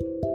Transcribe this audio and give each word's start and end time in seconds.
Thank 0.00 0.24
you. 0.24 0.33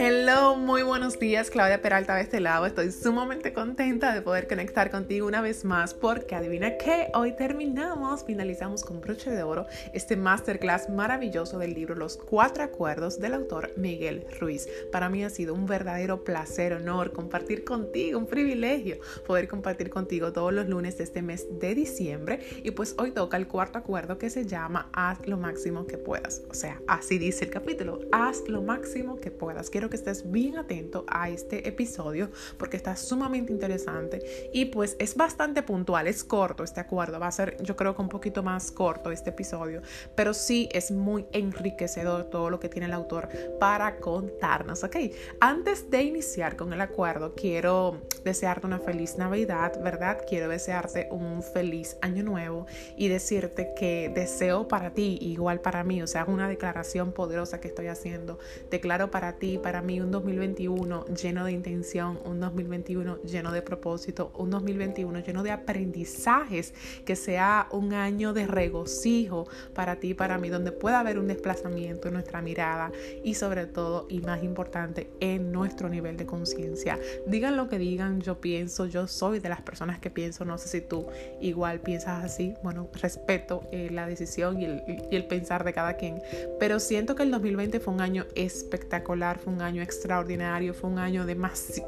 Hello, 0.00 0.54
muy 0.54 0.84
buenos 0.84 1.18
días, 1.18 1.50
Claudia 1.50 1.82
Peralta 1.82 2.14
de 2.14 2.22
este 2.22 2.38
lado. 2.38 2.66
Estoy 2.66 2.92
sumamente 2.92 3.52
contenta 3.52 4.14
de 4.14 4.22
poder 4.22 4.46
conectar 4.46 4.92
contigo 4.92 5.26
una 5.26 5.40
vez 5.40 5.64
más 5.64 5.92
porque 5.92 6.36
adivina 6.36 6.78
qué, 6.78 7.08
hoy 7.14 7.34
terminamos, 7.34 8.24
finalizamos 8.24 8.84
con 8.84 9.00
broche 9.00 9.28
de 9.32 9.42
oro 9.42 9.66
este 9.92 10.16
masterclass 10.16 10.88
maravilloso 10.88 11.58
del 11.58 11.74
libro 11.74 11.96
Los 11.96 12.16
Cuatro 12.16 12.62
Acuerdos 12.62 13.18
del 13.18 13.34
autor 13.34 13.72
Miguel 13.76 14.24
Ruiz. 14.38 14.68
Para 14.92 15.08
mí 15.08 15.24
ha 15.24 15.30
sido 15.30 15.52
un 15.52 15.66
verdadero 15.66 16.22
placer, 16.22 16.74
honor 16.74 17.12
compartir 17.12 17.64
contigo, 17.64 18.20
un 18.20 18.28
privilegio 18.28 18.98
poder 19.26 19.48
compartir 19.48 19.90
contigo 19.90 20.32
todos 20.32 20.52
los 20.52 20.68
lunes 20.68 20.96
de 20.96 21.02
este 21.02 21.22
mes 21.22 21.58
de 21.58 21.74
diciembre 21.74 22.38
y 22.62 22.70
pues 22.70 22.94
hoy 22.98 23.10
toca 23.10 23.36
el 23.36 23.48
cuarto 23.48 23.78
acuerdo 23.78 24.16
que 24.16 24.30
se 24.30 24.46
llama 24.46 24.90
haz 24.92 25.26
lo 25.26 25.38
máximo 25.38 25.88
que 25.88 25.98
puedas. 25.98 26.42
O 26.48 26.54
sea, 26.54 26.80
así 26.86 27.18
dice 27.18 27.46
el 27.46 27.50
capítulo, 27.50 27.98
haz 28.12 28.48
lo 28.48 28.62
máximo 28.62 29.18
que 29.18 29.32
puedas. 29.32 29.70
Quiero 29.70 29.87
que 29.88 29.96
estés 29.96 30.30
bien 30.30 30.58
atento 30.58 31.04
a 31.08 31.30
este 31.30 31.68
episodio 31.68 32.30
porque 32.56 32.76
está 32.76 32.96
sumamente 32.96 33.52
interesante 33.52 34.50
y 34.52 34.66
pues 34.66 34.96
es 34.98 35.16
bastante 35.16 35.62
puntual, 35.62 36.06
es 36.06 36.24
corto 36.24 36.64
este 36.64 36.80
acuerdo, 36.80 37.20
va 37.20 37.28
a 37.28 37.32
ser 37.32 37.56
yo 37.62 37.76
creo 37.76 37.94
que 37.94 38.02
un 38.02 38.08
poquito 38.08 38.42
más 38.42 38.70
corto 38.70 39.10
este 39.10 39.30
episodio, 39.30 39.82
pero 40.14 40.34
sí 40.34 40.68
es 40.72 40.90
muy 40.90 41.26
enriquecedor 41.32 42.24
todo 42.24 42.50
lo 42.50 42.60
que 42.60 42.68
tiene 42.68 42.86
el 42.86 42.92
autor 42.92 43.28
para 43.58 43.98
contarnos, 43.98 44.84
¿ok? 44.84 44.96
Antes 45.40 45.90
de 45.90 46.02
iniciar 46.02 46.56
con 46.56 46.72
el 46.72 46.80
acuerdo, 46.80 47.34
quiero 47.34 48.02
desearte 48.24 48.66
una 48.66 48.78
feliz 48.78 49.16
Navidad, 49.16 49.80
¿verdad? 49.82 50.24
Quiero 50.28 50.48
desearte 50.48 51.08
un 51.10 51.42
feliz 51.42 51.96
año 52.02 52.22
nuevo 52.22 52.66
y 52.96 53.08
decirte 53.08 53.72
que 53.76 54.10
deseo 54.14 54.68
para 54.68 54.92
ti, 54.92 55.18
igual 55.20 55.60
para 55.60 55.84
mí, 55.84 56.02
o 56.02 56.06
sea, 56.06 56.24
una 56.24 56.48
declaración 56.48 57.12
poderosa 57.12 57.60
que 57.60 57.68
estoy 57.68 57.86
haciendo. 57.86 58.38
Declaro 58.70 59.10
para 59.10 59.34
ti, 59.36 59.58
para 59.58 59.77
mí, 59.82 60.00
un 60.00 60.10
2021 60.10 61.06
lleno 61.06 61.44
de 61.44 61.52
intención, 61.52 62.18
un 62.24 62.40
2021 62.40 63.22
lleno 63.22 63.52
de 63.52 63.62
propósito, 63.62 64.32
un 64.36 64.50
2021 64.50 65.20
lleno 65.20 65.42
de 65.42 65.50
aprendizajes, 65.50 66.74
que 67.04 67.16
sea 67.16 67.68
un 67.70 67.92
año 67.92 68.32
de 68.32 68.46
regocijo 68.46 69.46
para 69.74 69.96
ti, 69.96 70.14
para 70.14 70.38
mí, 70.38 70.48
donde 70.48 70.72
pueda 70.72 71.00
haber 71.00 71.18
un 71.18 71.28
desplazamiento 71.28 72.08
en 72.08 72.14
nuestra 72.14 72.42
mirada 72.42 72.90
y 73.22 73.34
sobre 73.34 73.66
todo, 73.66 74.06
y 74.08 74.20
más 74.20 74.42
importante, 74.42 75.10
en 75.20 75.52
nuestro 75.52 75.88
nivel 75.88 76.16
de 76.16 76.26
conciencia. 76.26 76.98
Digan 77.26 77.56
lo 77.56 77.68
que 77.68 77.78
digan, 77.78 78.20
yo 78.20 78.40
pienso, 78.40 78.86
yo 78.86 79.06
soy 79.06 79.40
de 79.40 79.48
las 79.48 79.62
personas 79.62 79.98
que 79.98 80.10
pienso, 80.10 80.44
no 80.44 80.58
sé 80.58 80.68
si 80.68 80.80
tú 80.80 81.06
igual 81.40 81.80
piensas 81.80 82.24
así, 82.24 82.54
bueno, 82.62 82.88
respeto 83.00 83.62
eh, 83.72 83.88
la 83.90 84.06
decisión 84.06 84.60
y 84.60 84.64
el, 84.64 84.82
y 85.10 85.16
el 85.16 85.26
pensar 85.26 85.64
de 85.64 85.72
cada 85.72 85.94
quien, 85.94 86.22
pero 86.58 86.80
siento 86.80 87.14
que 87.14 87.22
el 87.22 87.30
2020 87.30 87.80
fue 87.80 87.94
un 87.94 88.00
año 88.00 88.26
espectacular, 88.34 89.38
fue 89.38 89.52
un 89.52 89.57
año 89.62 89.82
extraordinario, 89.82 90.74
fue 90.74 90.90
un 90.90 90.98
año 90.98 91.26
de, 91.26 91.36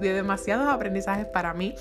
de 0.00 0.12
demasiados 0.12 0.68
aprendizajes 0.68 1.26
para 1.26 1.54
mí 1.54 1.74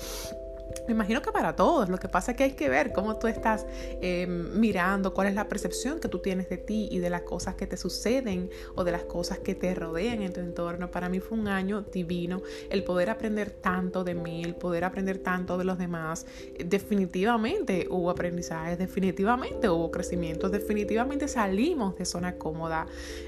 me 0.86 0.92
imagino 0.94 1.22
que 1.22 1.32
para 1.32 1.56
todos. 1.56 1.88
Lo 1.88 1.98
que 1.98 2.08
pasa 2.08 2.32
es 2.32 2.36
que 2.36 2.44
hay 2.44 2.52
que 2.52 2.68
ver 2.68 2.92
cómo 2.92 3.18
tú 3.18 3.26
estás 3.26 3.66
em, 4.00 4.58
mirando, 4.58 5.14
cuál 5.14 5.28
es 5.28 5.34
la 5.34 5.48
percepción 5.48 6.00
que 6.00 6.08
tú 6.08 6.18
tienes 6.18 6.48
de 6.48 6.58
ti 6.58 6.88
y 6.90 6.98
de 6.98 7.10
las 7.10 7.22
cosas 7.22 7.54
que 7.54 7.66
te 7.66 7.76
suceden 7.76 8.50
o 8.74 8.84
de 8.84 8.92
las 8.92 9.04
cosas 9.04 9.38
que 9.38 9.54
te 9.54 9.74
rodean 9.74 10.22
en 10.22 10.32
tu 10.32 10.40
entorno. 10.40 10.90
Para 10.90 11.08
mí 11.08 11.20
fue 11.20 11.38
un 11.38 11.48
año 11.48 11.82
divino 11.82 12.42
el 12.70 12.84
poder 12.84 13.10
aprender 13.10 13.50
tanto 13.50 14.04
de 14.04 14.14
mí, 14.14 14.42
el 14.42 14.54
poder 14.54 14.84
aprender 14.84 15.18
tanto 15.18 15.58
de 15.58 15.64
los 15.64 15.78
demás. 15.78 16.26
Definitivamente 16.64 17.86
hubo 17.90 18.10
aprendizajes, 18.10 18.78
definitivamente 18.78 19.68
hubo 19.68 19.90
crecimiento, 19.90 20.48
definitivamente 20.48 21.28
salimos 21.28 21.96
de 21.96 22.04
zona 22.04 22.36
cómoda. 22.36 22.86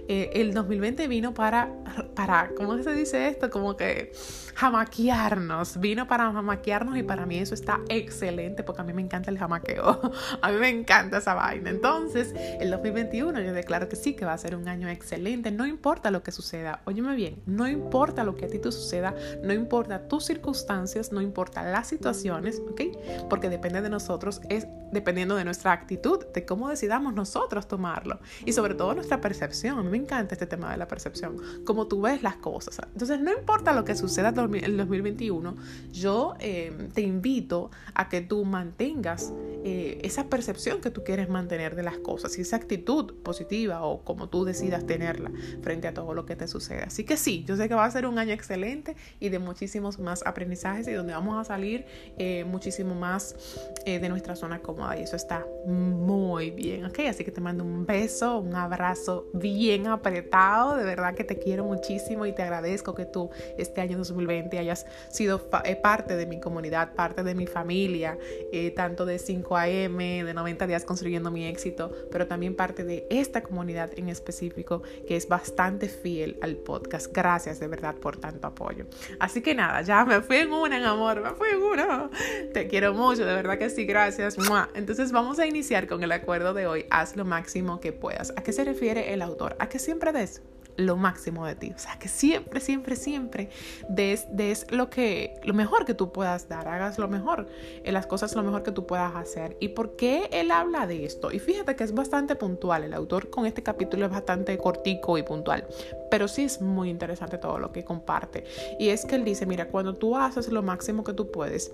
Eh, 0.08 0.30
el 0.34 0.54
2020 0.54 1.08
vino 1.08 1.34
para, 1.34 1.72
para, 2.14 2.50
¿cómo 2.56 2.80
se 2.82 2.92
dice 2.94 3.28
esto? 3.28 3.50
Como 3.50 3.76
que 3.76 4.12
jamaquearnos, 4.54 5.78
vino 5.78 6.06
para 6.06 6.32
jamaquearnos 6.32 6.96
y 6.96 7.02
para 7.02 7.26
mí 7.26 7.38
eso 7.38 7.54
está 7.54 7.80
excelente 7.88 8.62
porque 8.62 8.82
a 8.82 8.84
mí 8.84 8.92
me 8.92 9.02
encanta 9.02 9.30
el 9.30 9.38
jamaqueo, 9.38 10.00
a 10.42 10.50
mí 10.50 10.58
me 10.58 10.68
encanta 10.68 11.18
esa 11.18 11.34
vaina. 11.34 11.70
Entonces, 11.70 12.34
el 12.60 12.70
2021 12.70 13.40
yo 13.40 13.52
declaro 13.52 13.88
que 13.88 13.96
sí, 13.96 14.14
que 14.14 14.24
va 14.24 14.32
a 14.32 14.38
ser 14.38 14.56
un 14.56 14.68
año 14.68 14.88
excelente, 14.88 15.50
no 15.50 15.66
importa 15.66 16.10
lo 16.10 16.22
que 16.22 16.32
suceda, 16.32 16.80
óyeme 16.84 17.14
bien, 17.14 17.42
no 17.46 17.68
importa 17.68 18.24
lo 18.24 18.36
que 18.36 18.46
a 18.46 18.48
ti 18.48 18.58
te 18.58 18.72
suceda, 18.72 19.14
no 19.42 19.52
importa 19.52 20.08
tus 20.08 20.24
circunstancias, 20.24 21.12
no 21.12 21.20
importa 21.20 21.62
las 21.62 21.88
situaciones, 21.88 22.60
¿ok? 22.70 22.82
Porque 23.28 23.48
depende 23.48 23.82
de 23.82 23.90
nosotros, 23.90 24.40
es 24.48 24.66
dependiendo 24.92 25.34
de 25.34 25.44
nuestra 25.44 25.72
actitud, 25.72 26.24
de 26.32 26.44
cómo 26.44 26.68
decidamos 26.68 27.14
nosotros 27.14 27.66
tomarlo 27.66 28.20
y 28.44 28.52
sobre 28.52 28.74
todo 28.74 28.94
nuestra 28.94 29.20
percepción. 29.20 29.78
A 29.78 29.82
mí 29.82 29.88
me 29.88 29.96
encanta 29.96 30.34
este 30.34 30.46
tema 30.46 30.70
de 30.70 30.76
la 30.76 30.86
percepción, 30.86 31.36
cómo 31.64 31.88
tú 31.88 32.02
ves 32.02 32.22
las 32.22 32.36
cosas. 32.36 32.78
Entonces, 32.92 33.20
no 33.20 33.32
importa 33.32 33.72
lo 33.72 33.84
que 33.84 33.96
suceda 33.96 34.32
el 34.44 34.76
2021, 34.76 35.56
yo 35.92 36.34
eh, 36.40 36.72
te 36.94 37.02
invito 37.02 37.70
a 37.94 38.08
que 38.08 38.20
tú 38.20 38.44
mantengas 38.44 39.32
eh, 39.64 40.00
esa 40.02 40.28
percepción 40.28 40.80
que 40.80 40.90
tú 40.90 41.04
quieres 41.04 41.28
mantener 41.28 41.76
de 41.76 41.82
las 41.82 41.98
cosas 41.98 42.36
y 42.38 42.40
esa 42.40 42.56
actitud 42.56 43.14
positiva 43.22 43.82
o 43.82 44.02
como 44.02 44.28
tú 44.28 44.44
decidas 44.44 44.86
tenerla 44.86 45.30
frente 45.62 45.88
a 45.88 45.94
todo 45.94 46.14
lo 46.14 46.26
que 46.26 46.36
te 46.36 46.48
sucede. 46.48 46.82
Así 46.82 47.04
que 47.04 47.16
sí, 47.16 47.44
yo 47.46 47.56
sé 47.56 47.68
que 47.68 47.74
va 47.74 47.84
a 47.84 47.90
ser 47.90 48.06
un 48.06 48.18
año 48.18 48.32
excelente 48.32 48.96
y 49.20 49.28
de 49.28 49.38
muchísimos 49.38 49.98
más 49.98 50.24
aprendizajes 50.26 50.88
y 50.88 50.92
donde 50.92 51.12
vamos 51.12 51.40
a 51.40 51.44
salir 51.44 51.84
eh, 52.18 52.44
muchísimo 52.44 52.94
más 52.94 53.36
de 53.84 54.08
nuestra 54.08 54.36
zona 54.36 54.60
cómoda 54.60 54.98
y 54.98 55.02
eso 55.02 55.16
está 55.16 55.44
muy 55.66 56.50
bien, 56.50 56.84
¿ok? 56.84 57.00
Así 57.08 57.24
que 57.24 57.32
te 57.32 57.40
mando 57.40 57.64
un 57.64 57.84
beso, 57.84 58.38
un 58.38 58.54
abrazo 58.54 59.26
bien 59.34 59.86
apretado, 59.86 60.76
de 60.76 60.84
verdad 60.84 61.14
que 61.14 61.24
te 61.24 61.38
quiero 61.38 61.64
muchísimo 61.64 62.26
y 62.26 62.32
te 62.32 62.42
agradezco 62.42 62.94
que 62.94 63.04
tú 63.04 63.30
este 63.58 63.80
año 63.80 63.98
2020 63.98 64.31
hayas 64.58 64.86
sido 65.10 65.48
eh, 65.64 65.76
parte 65.76 66.16
de 66.16 66.26
mi 66.26 66.40
comunidad, 66.40 66.94
parte 66.94 67.22
de 67.22 67.34
mi 67.34 67.46
familia, 67.46 68.18
eh, 68.52 68.70
tanto 68.70 69.04
de 69.06 69.16
5am, 69.16 70.24
de 70.24 70.34
90 70.34 70.66
días 70.66 70.84
construyendo 70.84 71.30
mi 71.30 71.46
éxito, 71.46 71.92
pero 72.10 72.26
también 72.26 72.54
parte 72.54 72.84
de 72.84 73.06
esta 73.10 73.42
comunidad 73.42 73.90
en 73.96 74.08
específico 74.08 74.82
que 75.06 75.16
es 75.16 75.28
bastante 75.28 75.88
fiel 75.88 76.38
al 76.42 76.56
podcast. 76.56 77.12
Gracias 77.12 77.60
de 77.60 77.68
verdad 77.68 77.94
por 77.96 78.16
tanto 78.16 78.46
apoyo. 78.46 78.86
Así 79.18 79.42
que 79.42 79.54
nada, 79.54 79.82
ya 79.82 80.04
me 80.04 80.20
fui 80.20 80.36
en 80.36 80.52
una, 80.52 80.76
en 80.76 80.84
amor, 80.84 81.20
me 81.22 81.30
fui 81.30 81.48
en 81.50 81.62
una. 81.62 82.10
Te 82.52 82.68
quiero 82.68 82.94
mucho, 82.94 83.24
de 83.24 83.34
verdad 83.34 83.58
que 83.58 83.70
sí, 83.70 83.84
gracias. 83.84 84.36
Entonces 84.74 85.12
vamos 85.12 85.38
a 85.38 85.46
iniciar 85.46 85.86
con 85.86 86.02
el 86.02 86.12
acuerdo 86.12 86.54
de 86.54 86.66
hoy. 86.66 86.86
Haz 86.90 87.16
lo 87.16 87.24
máximo 87.24 87.80
que 87.80 87.92
puedas. 87.92 88.32
¿A 88.36 88.42
qué 88.42 88.52
se 88.52 88.64
refiere 88.64 89.12
el 89.12 89.22
autor? 89.22 89.56
A 89.58 89.68
que 89.68 89.78
siempre 89.78 90.12
des 90.12 90.42
lo 90.76 90.96
máximo 90.96 91.46
de 91.46 91.54
ti. 91.54 91.72
O 91.74 91.78
sea, 91.78 91.98
que 91.98 92.08
siempre, 92.08 92.60
siempre, 92.60 92.96
siempre 92.96 93.50
des, 93.88 94.26
des, 94.30 94.70
lo, 94.70 94.90
que, 94.90 95.34
lo 95.44 95.54
mejor 95.54 95.84
que 95.84 95.94
tú 95.94 96.12
puedas 96.12 96.48
dar, 96.48 96.68
hagas 96.68 96.98
lo 96.98 97.08
mejor, 97.08 97.46
en 97.84 97.94
las 97.94 98.06
cosas 98.06 98.34
lo 98.34 98.42
mejor 98.42 98.62
que 98.62 98.72
tú 98.72 98.86
puedas 98.86 99.14
hacer. 99.14 99.56
¿Y 99.60 99.68
por 99.68 99.96
qué 99.96 100.28
él 100.32 100.50
habla 100.50 100.86
de 100.86 101.04
esto? 101.04 101.30
Y 101.32 101.38
fíjate 101.38 101.76
que 101.76 101.84
es 101.84 101.94
bastante 101.94 102.36
puntual, 102.36 102.84
el 102.84 102.94
autor 102.94 103.30
con 103.30 103.46
este 103.46 103.62
capítulo 103.62 104.06
es 104.06 104.12
bastante 104.12 104.56
cortico 104.58 105.18
y 105.18 105.22
puntual, 105.22 105.66
pero 106.10 106.28
sí 106.28 106.44
es 106.44 106.60
muy 106.60 106.90
interesante 106.90 107.38
todo 107.38 107.58
lo 107.58 107.72
que 107.72 107.84
comparte. 107.84 108.44
Y 108.78 108.88
es 108.88 109.04
que 109.04 109.16
él 109.16 109.24
dice, 109.24 109.46
mira, 109.46 109.68
cuando 109.68 109.94
tú 109.94 110.16
haces 110.16 110.48
lo 110.48 110.62
máximo 110.62 111.04
que 111.04 111.12
tú 111.12 111.30
puedes, 111.30 111.72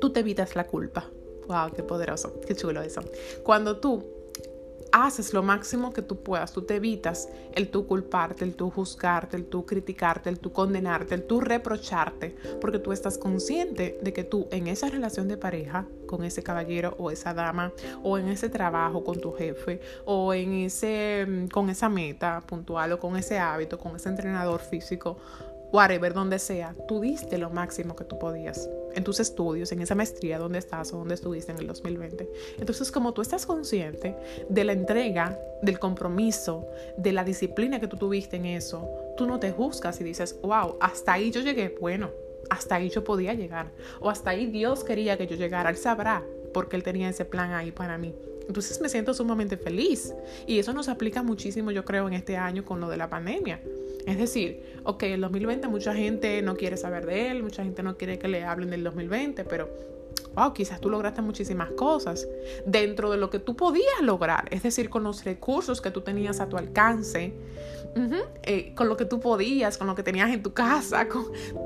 tú 0.00 0.10
te 0.10 0.20
evitas 0.20 0.56
la 0.56 0.66
culpa. 0.66 1.10
Wow, 1.46 1.72
qué 1.74 1.82
poderoso, 1.82 2.40
qué 2.46 2.54
chulo 2.54 2.82
eso. 2.82 3.00
Cuando 3.42 3.78
tú 3.78 4.17
haces 4.92 5.32
lo 5.32 5.42
máximo 5.42 5.92
que 5.92 6.02
tú 6.02 6.22
puedas, 6.22 6.52
tú 6.52 6.62
te 6.62 6.76
evitas 6.76 7.28
el 7.54 7.70
tú 7.70 7.86
culparte, 7.86 8.44
el 8.44 8.54
tú 8.54 8.70
juzgarte, 8.70 9.36
el 9.36 9.46
tú 9.46 9.66
criticarte, 9.66 10.30
el 10.30 10.38
tú 10.38 10.52
condenarte, 10.52 11.14
el 11.14 11.24
tú 11.24 11.40
reprocharte, 11.40 12.36
porque 12.60 12.78
tú 12.78 12.92
estás 12.92 13.18
consciente 13.18 13.98
de 14.02 14.12
que 14.12 14.24
tú 14.24 14.48
en 14.50 14.66
esa 14.68 14.88
relación 14.88 15.28
de 15.28 15.36
pareja 15.36 15.86
con 16.06 16.24
ese 16.24 16.42
caballero 16.42 16.94
o 16.98 17.10
esa 17.10 17.34
dama 17.34 17.72
o 18.02 18.18
en 18.18 18.28
ese 18.28 18.48
trabajo 18.48 19.04
con 19.04 19.20
tu 19.20 19.32
jefe 19.32 19.80
o 20.04 20.32
en 20.34 20.54
ese 20.54 21.26
mm, 21.28 21.48
con 21.48 21.70
esa 21.70 21.88
meta 21.88 22.42
puntual 22.46 22.92
o 22.92 22.98
con 22.98 23.16
ese 23.16 23.38
hábito, 23.38 23.78
con 23.78 23.96
ese 23.96 24.08
entrenador 24.08 24.60
físico 24.60 25.18
whatever, 25.72 26.14
donde 26.14 26.38
sea, 26.38 26.74
tú 26.86 27.00
diste 27.00 27.38
lo 27.38 27.50
máximo 27.50 27.94
que 27.94 28.04
tú 28.04 28.18
podías 28.18 28.68
en 28.94 29.04
tus 29.04 29.20
estudios, 29.20 29.70
en 29.72 29.80
esa 29.80 29.94
maestría 29.94 30.38
donde 30.38 30.58
estás 30.58 30.92
o 30.92 30.98
donde 30.98 31.14
estuviste 31.14 31.52
en 31.52 31.58
el 31.58 31.66
2020. 31.66 32.28
Entonces, 32.58 32.90
como 32.90 33.12
tú 33.12 33.22
estás 33.22 33.46
consciente 33.46 34.16
de 34.48 34.64
la 34.64 34.72
entrega, 34.72 35.38
del 35.62 35.78
compromiso, 35.78 36.66
de 36.96 37.12
la 37.12 37.24
disciplina 37.24 37.80
que 37.80 37.88
tú 37.88 37.96
tuviste 37.96 38.36
en 38.36 38.46
eso, 38.46 38.88
tú 39.16 39.26
no 39.26 39.38
te 39.38 39.52
juzgas 39.52 40.00
y 40.00 40.04
dices, 40.04 40.38
wow, 40.42 40.76
hasta 40.80 41.12
ahí 41.12 41.30
yo 41.30 41.40
llegué, 41.40 41.76
bueno, 41.80 42.10
hasta 42.50 42.76
ahí 42.76 42.88
yo 42.88 43.04
podía 43.04 43.34
llegar, 43.34 43.70
o 44.00 44.08
hasta 44.08 44.30
ahí 44.30 44.46
Dios 44.46 44.84
quería 44.84 45.18
que 45.18 45.26
yo 45.26 45.36
llegara, 45.36 45.70
Él 45.70 45.76
sabrá 45.76 46.24
porque 46.54 46.76
Él 46.76 46.82
tenía 46.82 47.08
ese 47.10 47.24
plan 47.24 47.52
ahí 47.52 47.72
para 47.72 47.98
mí. 47.98 48.14
Entonces 48.46 48.80
me 48.80 48.88
siento 48.88 49.12
sumamente 49.12 49.58
feliz 49.58 50.14
y 50.46 50.58
eso 50.58 50.72
nos 50.72 50.88
aplica 50.88 51.22
muchísimo, 51.22 51.70
yo 51.70 51.84
creo, 51.84 52.08
en 52.08 52.14
este 52.14 52.38
año 52.38 52.64
con 52.64 52.80
lo 52.80 52.88
de 52.88 52.96
la 52.96 53.10
pandemia 53.10 53.60
es 54.08 54.16
decir, 54.16 54.77
ok, 54.88 55.02
el 55.02 55.20
2020 55.20 55.68
mucha 55.68 55.94
gente 55.94 56.40
no 56.40 56.56
quiere 56.56 56.78
saber 56.78 57.04
de 57.04 57.30
él, 57.30 57.42
mucha 57.42 57.62
gente 57.62 57.82
no 57.82 57.98
quiere 57.98 58.18
que 58.18 58.26
le 58.26 58.44
hablen 58.44 58.70
del 58.70 58.82
2020, 58.84 59.44
pero 59.44 59.68
wow, 60.34 60.54
quizás 60.54 60.80
tú 60.80 60.88
lograste 60.88 61.20
muchísimas 61.20 61.70
cosas 61.72 62.26
dentro 62.64 63.10
de 63.10 63.18
lo 63.18 63.28
que 63.28 63.38
tú 63.38 63.54
podías 63.54 64.00
lograr, 64.00 64.48
es 64.50 64.62
decir, 64.62 64.88
con 64.88 65.02
los 65.04 65.24
recursos 65.24 65.82
que 65.82 65.90
tú 65.90 66.00
tenías 66.00 66.40
a 66.40 66.48
tu 66.48 66.56
alcance, 66.56 67.34
eh, 68.44 68.72
con 68.74 68.88
lo 68.88 68.96
que 68.96 69.04
tú 69.04 69.20
podías, 69.20 69.76
con 69.76 69.88
lo 69.88 69.94
que 69.94 70.02
tenías 70.02 70.30
en 70.30 70.42
tu 70.42 70.54
casa, 70.54 71.06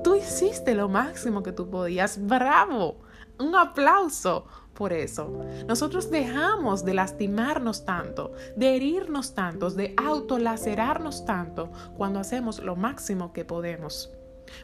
tú 0.03 0.17
hiciste 0.17 0.75
lo 0.75 0.89
máximo 0.89 1.45
que 1.45 1.53
tú 1.53 1.71
podías, 1.71 2.27
bravo, 2.27 2.97
un 3.39 3.55
aplauso 3.55 4.47
por 4.75 4.93
eso. 4.93 5.45
Nosotros 5.67 6.11
dejamos 6.11 6.85
de 6.85 6.95
lastimarnos 6.95 7.85
tanto, 7.85 8.33
de 8.57 8.77
herirnos 8.77 9.35
tanto, 9.35 9.71
de 9.71 9.95
autolacerarnos 9.97 11.25
tanto 11.25 11.71
cuando 11.97 12.21
hacemos 12.21 12.59
lo 12.61 12.77
máximo 12.77 13.33
que 13.33 13.45
podemos. 13.45 14.11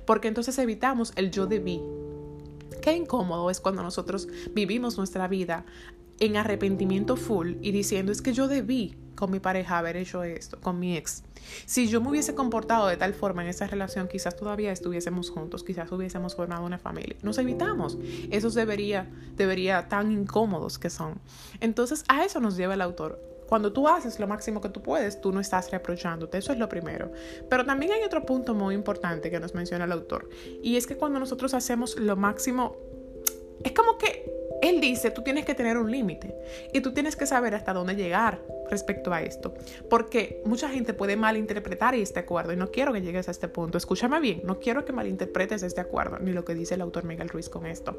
Porque 0.05 0.29
entonces 0.29 0.59
evitamos 0.59 1.13
el 1.17 1.31
yo 1.31 1.47
debí. 1.47 1.83
Qué 2.83 2.95
incómodo 2.95 3.51
es 3.51 3.61
cuando 3.61 3.83
nosotros 3.83 4.29
vivimos 4.53 4.97
nuestra 4.99 5.29
vida 5.29 5.65
en 6.21 6.37
arrepentimiento 6.37 7.17
full 7.17 7.55
y 7.61 7.73
diciendo 7.73 8.13
es 8.13 8.23
que 8.23 8.33
yo 8.33 8.49
debí 8.49 8.97
con 9.19 9.33
mi 9.33 9.41
pareja 9.41 9.79
haber 9.79 9.97
hecho 9.97 10.23
esto, 10.23 10.61
con 10.61 10.79
mi 10.79 10.97
ex. 10.97 11.25
Si 11.67 11.89
yo 11.89 12.01
me 12.01 12.11
hubiese 12.11 12.37
comportado 12.37 12.87
de 12.87 12.97
tal 12.97 13.15
forma 13.15 13.43
en 13.43 13.49
esa 13.49 13.67
relación, 13.67 14.07
quizás 14.07 14.37
todavía 14.37 14.71
estuviésemos 14.71 15.31
juntos, 15.31 15.65
quizás 15.65 15.91
hubiésemos 15.91 16.37
formado 16.37 16.65
una 16.65 16.79
familia. 16.79 17.17
Nos 17.23 17.37
evitamos. 17.39 17.99
Esos 18.31 18.55
debería, 18.55 19.11
debería 19.35 19.89
tan 19.89 20.13
incómodos 20.13 20.79
que 20.79 20.89
son. 20.89 21.21
Entonces, 21.61 22.05
a 22.07 22.25
eso 22.25 22.39
nos 22.39 22.57
lleva 22.57 22.75
el 22.75 22.81
autor. 22.81 23.21
Cuando 23.49 23.73
tú 23.73 23.89
haces 23.89 24.21
lo 24.21 24.29
máximo 24.29 24.61
que 24.61 24.69
tú 24.69 24.83
puedes, 24.83 25.21
tú 25.21 25.33
no 25.33 25.41
estás 25.41 25.71
reprochándote. 25.73 26.39
Eso 26.39 26.53
es 26.53 26.59
lo 26.59 26.69
primero. 26.69 27.11
Pero 27.51 27.65
también 27.65 27.93
hay 27.93 28.05
otro 28.05 28.25
punto 28.25 28.55
muy 28.55 28.75
importante 28.75 29.31
que 29.31 29.41
nos 29.41 29.55
menciona 29.55 29.85
el 29.85 29.93
autor. 29.93 30.29
Y 30.63 30.77
es 30.77 30.87
que 30.87 30.97
cuando 30.97 31.19
nosotros 31.19 31.55
hacemos 31.55 31.99
lo 31.99 32.15
máximo, 32.15 32.77
es 33.65 33.73
como 33.73 33.99
que 33.99 34.31
él 34.63 34.81
dice, 34.81 35.11
tú 35.11 35.23
tienes 35.23 35.45
que 35.45 35.55
tener 35.55 35.77
un 35.77 35.91
límite 35.91 36.35
y 36.73 36.81
tú 36.81 36.93
tienes 36.93 37.17
que 37.17 37.27
saber 37.27 37.55
hasta 37.55 37.73
dónde 37.73 37.95
llegar 37.95 38.41
respecto 38.71 39.13
a 39.13 39.23
esto, 39.23 39.55
porque 39.89 40.43
mucha 40.45 40.69
gente 40.69 40.95
puede 40.95 41.17
malinterpretar 41.17 41.95
este 41.95 42.21
acuerdo 42.21 42.53
y 42.53 42.57
no 42.57 42.71
quiero 42.71 42.93
que 42.93 43.01
llegues 43.01 43.29
a 43.29 43.31
este 43.31 43.49
punto. 43.49 43.79
Escúchame 43.79 44.21
bien, 44.21 44.43
no 44.45 44.59
quiero 44.59 44.85
que 44.85 44.93
malinterpretes 44.93 45.63
este 45.63 45.81
acuerdo 45.81 46.19
ni 46.19 46.33
lo 46.33 46.45
que 46.45 46.55
dice 46.55 46.75
el 46.75 46.81
autor 46.81 47.05
Miguel 47.05 47.29
Ruiz 47.29 47.49
con 47.49 47.67
esto. 47.67 47.97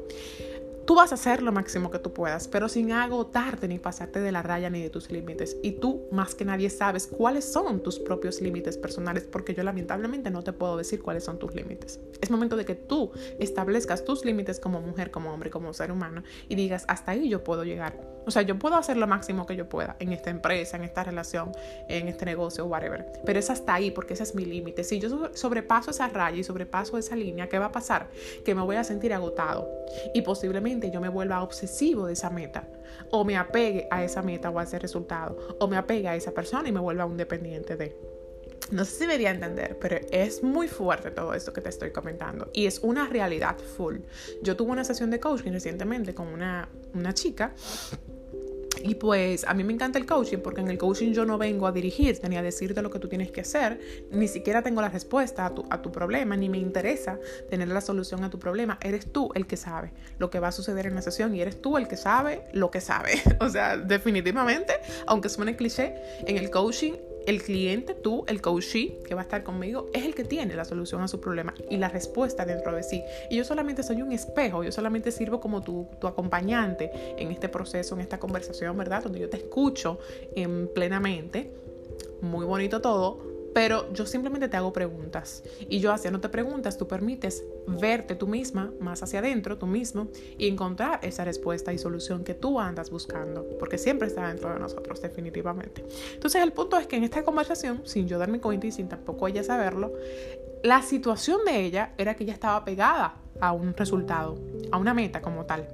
Tú 0.90 0.96
vas 0.96 1.12
a 1.12 1.14
hacer 1.14 1.40
lo 1.40 1.52
máximo 1.52 1.88
que 1.92 2.00
tú 2.00 2.12
puedas, 2.12 2.48
pero 2.48 2.68
sin 2.68 2.90
agotarte 2.90 3.68
ni 3.68 3.78
pasarte 3.78 4.18
de 4.18 4.32
la 4.32 4.42
raya 4.42 4.70
ni 4.70 4.82
de 4.82 4.90
tus 4.90 5.08
límites. 5.12 5.56
Y 5.62 5.70
tú, 5.78 6.08
más 6.10 6.34
que 6.34 6.44
nadie, 6.44 6.68
sabes 6.68 7.06
cuáles 7.06 7.44
son 7.44 7.80
tus 7.80 8.00
propios 8.00 8.40
límites 8.40 8.76
personales, 8.76 9.22
porque 9.22 9.54
yo 9.54 9.62
lamentablemente 9.62 10.32
no 10.32 10.42
te 10.42 10.52
puedo 10.52 10.76
decir 10.76 11.00
cuáles 11.00 11.22
son 11.22 11.38
tus 11.38 11.54
límites. 11.54 12.00
Es 12.20 12.28
momento 12.32 12.56
de 12.56 12.64
que 12.64 12.74
tú 12.74 13.12
establezcas 13.38 14.04
tus 14.04 14.24
límites 14.24 14.58
como 14.58 14.80
mujer, 14.80 15.12
como 15.12 15.32
hombre, 15.32 15.48
como 15.48 15.72
ser 15.74 15.92
humano 15.92 16.24
y 16.48 16.56
digas, 16.56 16.84
hasta 16.88 17.12
ahí 17.12 17.28
yo 17.28 17.44
puedo 17.44 17.62
llegar. 17.62 17.96
O 18.26 18.32
sea, 18.32 18.42
yo 18.42 18.58
puedo 18.58 18.76
hacer 18.76 18.96
lo 18.96 19.06
máximo 19.06 19.46
que 19.46 19.56
yo 19.56 19.68
pueda 19.68 19.96
en 19.98 20.12
esta 20.12 20.30
empresa, 20.30 20.76
en 20.76 20.82
esta 20.82 21.04
relación, 21.04 21.52
en 21.88 22.08
este 22.08 22.24
negocio, 22.24 22.66
whatever. 22.66 23.06
Pero 23.24 23.38
es 23.38 23.48
hasta 23.48 23.74
ahí 23.74 23.90
porque 23.90 24.14
ese 24.14 24.24
es 24.24 24.34
mi 24.34 24.44
límite. 24.44 24.84
Si 24.84 24.98
yo 24.98 25.30
sobrepaso 25.34 25.92
esa 25.92 26.08
raya 26.08 26.36
y 26.36 26.44
sobrepaso 26.44 26.98
esa 26.98 27.16
línea, 27.16 27.48
¿qué 27.48 27.58
va 27.58 27.66
a 27.66 27.72
pasar? 27.72 28.08
Que 28.44 28.54
me 28.54 28.62
voy 28.62 28.76
a 28.76 28.84
sentir 28.84 29.14
agotado 29.14 29.68
y 30.14 30.22
posiblemente 30.22 30.79
yo 30.88 31.00
me 31.00 31.08
vuelva 31.08 31.42
obsesivo 31.42 32.06
de 32.06 32.12
esa 32.12 32.30
meta 32.30 32.68
o 33.10 33.24
me 33.24 33.36
apegue 33.36 33.88
a 33.90 34.04
esa 34.04 34.22
meta 34.22 34.50
o 34.50 34.58
a 34.58 34.62
ese 34.62 34.78
resultado 34.78 35.36
o 35.58 35.66
me 35.66 35.76
apegue 35.76 36.06
a 36.06 36.14
esa 36.14 36.32
persona 36.32 36.68
y 36.68 36.72
me 36.72 36.80
vuelva 36.80 37.04
un 37.04 37.16
dependiente 37.16 37.76
de. 37.76 37.96
No 38.70 38.84
sé 38.84 38.98
si 38.98 39.06
me 39.08 39.18
di 39.18 39.26
a 39.26 39.30
entender, 39.30 39.76
pero 39.80 39.96
es 40.12 40.44
muy 40.44 40.68
fuerte 40.68 41.10
todo 41.10 41.34
esto 41.34 41.52
que 41.52 41.60
te 41.60 41.70
estoy 41.70 41.90
comentando 41.90 42.50
y 42.52 42.66
es 42.66 42.78
una 42.78 43.08
realidad 43.08 43.58
full. 43.58 43.96
Yo 44.42 44.54
tuve 44.56 44.70
una 44.70 44.84
sesión 44.84 45.10
de 45.10 45.18
coaching 45.18 45.50
recientemente 45.50 46.14
con 46.14 46.28
una, 46.28 46.68
una 46.94 47.12
chica 47.12 47.52
y 48.82 48.94
pues 48.94 49.44
a 49.44 49.54
mí 49.54 49.64
me 49.64 49.72
encanta 49.72 49.98
el 49.98 50.06
coaching 50.06 50.38
porque 50.38 50.60
en 50.60 50.68
el 50.68 50.78
coaching 50.78 51.12
yo 51.12 51.24
no 51.24 51.38
vengo 51.38 51.66
a 51.66 51.72
dirigirte 51.72 52.28
ni 52.28 52.36
a 52.36 52.42
decirte 52.42 52.82
lo 52.82 52.90
que 52.90 52.98
tú 52.98 53.08
tienes 53.08 53.30
que 53.30 53.42
hacer, 53.42 53.80
ni 54.10 54.28
siquiera 54.28 54.62
tengo 54.62 54.80
la 54.80 54.88
respuesta 54.88 55.46
a 55.46 55.54
tu, 55.54 55.64
a 55.70 55.82
tu 55.82 55.92
problema, 55.92 56.36
ni 56.36 56.48
me 56.48 56.58
interesa 56.58 57.18
tener 57.48 57.68
la 57.68 57.80
solución 57.80 58.24
a 58.24 58.30
tu 58.30 58.38
problema. 58.38 58.78
Eres 58.82 59.12
tú 59.12 59.30
el 59.34 59.46
que 59.46 59.56
sabe 59.56 59.92
lo 60.18 60.30
que 60.30 60.40
va 60.40 60.48
a 60.48 60.52
suceder 60.52 60.86
en 60.86 60.94
la 60.94 61.02
sesión 61.02 61.34
y 61.34 61.40
eres 61.40 61.60
tú 61.60 61.76
el 61.76 61.88
que 61.88 61.96
sabe 61.96 62.42
lo 62.52 62.70
que 62.70 62.80
sabe. 62.80 63.22
O 63.40 63.48
sea, 63.48 63.76
definitivamente, 63.76 64.74
aunque 65.06 65.28
suene 65.28 65.56
cliché, 65.56 65.94
en 66.26 66.36
el 66.36 66.50
coaching 66.50 66.92
el 67.26 67.42
cliente, 67.42 67.94
tú, 67.94 68.24
el 68.26 68.40
coachee 68.40 68.98
que 69.04 69.14
va 69.14 69.22
a 69.22 69.24
estar 69.24 69.42
conmigo, 69.42 69.88
es 69.92 70.04
el 70.04 70.14
que 70.14 70.24
tiene 70.24 70.54
la 70.54 70.64
solución 70.64 71.02
a 71.02 71.08
su 71.08 71.20
problema 71.20 71.54
y 71.68 71.76
la 71.76 71.88
respuesta 71.88 72.44
dentro 72.44 72.74
de 72.74 72.82
sí. 72.82 73.02
Y 73.30 73.36
yo 73.36 73.44
solamente 73.44 73.82
soy 73.82 74.02
un 74.02 74.12
espejo, 74.12 74.64
yo 74.64 74.72
solamente 74.72 75.12
sirvo 75.12 75.40
como 75.40 75.62
tu, 75.62 75.88
tu 76.00 76.06
acompañante 76.06 76.90
en 77.16 77.30
este 77.30 77.48
proceso, 77.48 77.94
en 77.94 78.00
esta 78.00 78.18
conversación, 78.18 78.76
¿verdad? 78.76 79.02
Donde 79.02 79.20
yo 79.20 79.28
te 79.28 79.36
escucho 79.36 79.98
en 80.34 80.68
plenamente. 80.74 81.52
Muy 82.20 82.44
bonito 82.44 82.80
todo, 82.80 83.29
pero 83.54 83.92
yo 83.92 84.06
simplemente 84.06 84.48
te 84.48 84.56
hago 84.56 84.72
preguntas. 84.72 85.42
Y 85.68 85.80
yo 85.80 85.92
haciéndote 85.92 86.28
preguntas, 86.28 86.78
tú 86.78 86.86
permites 86.86 87.44
verte 87.66 88.14
tú 88.14 88.26
misma 88.26 88.72
más 88.80 89.02
hacia 89.02 89.20
adentro, 89.20 89.58
tú 89.58 89.66
mismo, 89.66 90.08
y 90.38 90.48
encontrar 90.48 91.00
esa 91.02 91.24
respuesta 91.24 91.72
y 91.72 91.78
solución 91.78 92.24
que 92.24 92.34
tú 92.34 92.60
andas 92.60 92.90
buscando, 92.90 93.46
porque 93.58 93.78
siempre 93.78 94.08
está 94.08 94.28
dentro 94.28 94.52
de 94.52 94.60
nosotros, 94.60 95.00
definitivamente. 95.00 95.84
Entonces 96.14 96.42
el 96.42 96.52
punto 96.52 96.76
es 96.78 96.86
que 96.86 96.96
en 96.96 97.04
esta 97.04 97.22
conversación, 97.22 97.82
sin 97.84 98.08
yo 98.08 98.18
darme 98.18 98.40
cuenta 98.40 98.66
y 98.66 98.72
sin 98.72 98.88
tampoco 98.88 99.28
ella 99.28 99.42
saberlo, 99.42 99.92
la 100.62 100.82
situación 100.82 101.44
de 101.46 101.64
ella 101.64 101.94
era 101.96 102.14
que 102.14 102.24
ella 102.24 102.34
estaba 102.34 102.64
pegada 102.64 103.14
a 103.40 103.52
un 103.52 103.74
resultado, 103.74 104.38
a 104.70 104.76
una 104.76 104.92
meta 104.92 105.22
como 105.22 105.46
tal. 105.46 105.66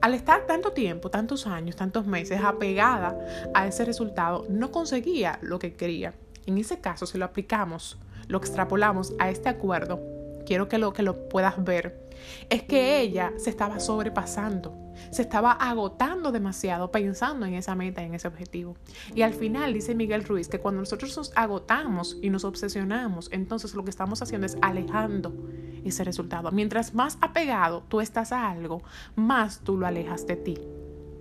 Al 0.00 0.14
estar 0.14 0.46
tanto 0.46 0.72
tiempo, 0.72 1.10
tantos 1.10 1.46
años, 1.46 1.76
tantos 1.76 2.06
meses 2.06 2.40
apegada 2.42 3.16
a 3.54 3.66
ese 3.66 3.84
resultado, 3.84 4.44
no 4.48 4.72
conseguía 4.72 5.38
lo 5.42 5.58
que 5.58 5.74
quería. 5.74 6.14
En 6.46 6.58
ese 6.58 6.80
caso, 6.80 7.06
si 7.06 7.18
lo 7.18 7.24
aplicamos, 7.24 7.98
lo 8.28 8.38
extrapolamos 8.38 9.12
a 9.18 9.30
este 9.30 9.48
acuerdo, 9.48 10.00
quiero 10.46 10.68
que 10.68 10.78
lo, 10.78 10.92
que 10.92 11.02
lo 11.02 11.28
puedas 11.28 11.62
ver, 11.62 12.08
es 12.50 12.62
que 12.62 13.00
ella 13.00 13.32
se 13.36 13.50
estaba 13.50 13.80
sobrepasando, 13.80 14.74
se 15.10 15.22
estaba 15.22 15.52
agotando 15.52 16.32
demasiado 16.32 16.90
pensando 16.90 17.46
en 17.46 17.54
esa 17.54 17.74
meta, 17.74 18.02
en 18.02 18.14
ese 18.14 18.28
objetivo. 18.28 18.76
Y 19.14 19.22
al 19.22 19.34
final 19.34 19.72
dice 19.72 19.94
Miguel 19.94 20.24
Ruiz 20.24 20.48
que 20.48 20.60
cuando 20.60 20.80
nosotros 20.80 21.16
nos 21.16 21.32
agotamos 21.36 22.18
y 22.22 22.30
nos 22.30 22.44
obsesionamos, 22.44 23.28
entonces 23.32 23.74
lo 23.74 23.84
que 23.84 23.90
estamos 23.90 24.22
haciendo 24.22 24.46
es 24.46 24.56
alejando 24.62 25.32
ese 25.84 26.04
resultado. 26.04 26.50
Mientras 26.52 26.94
más 26.94 27.18
apegado 27.20 27.82
tú 27.88 28.00
estás 28.00 28.32
a 28.32 28.48
algo, 28.50 28.82
más 29.16 29.60
tú 29.60 29.76
lo 29.76 29.86
alejas 29.86 30.26
de 30.26 30.36
ti. 30.36 30.58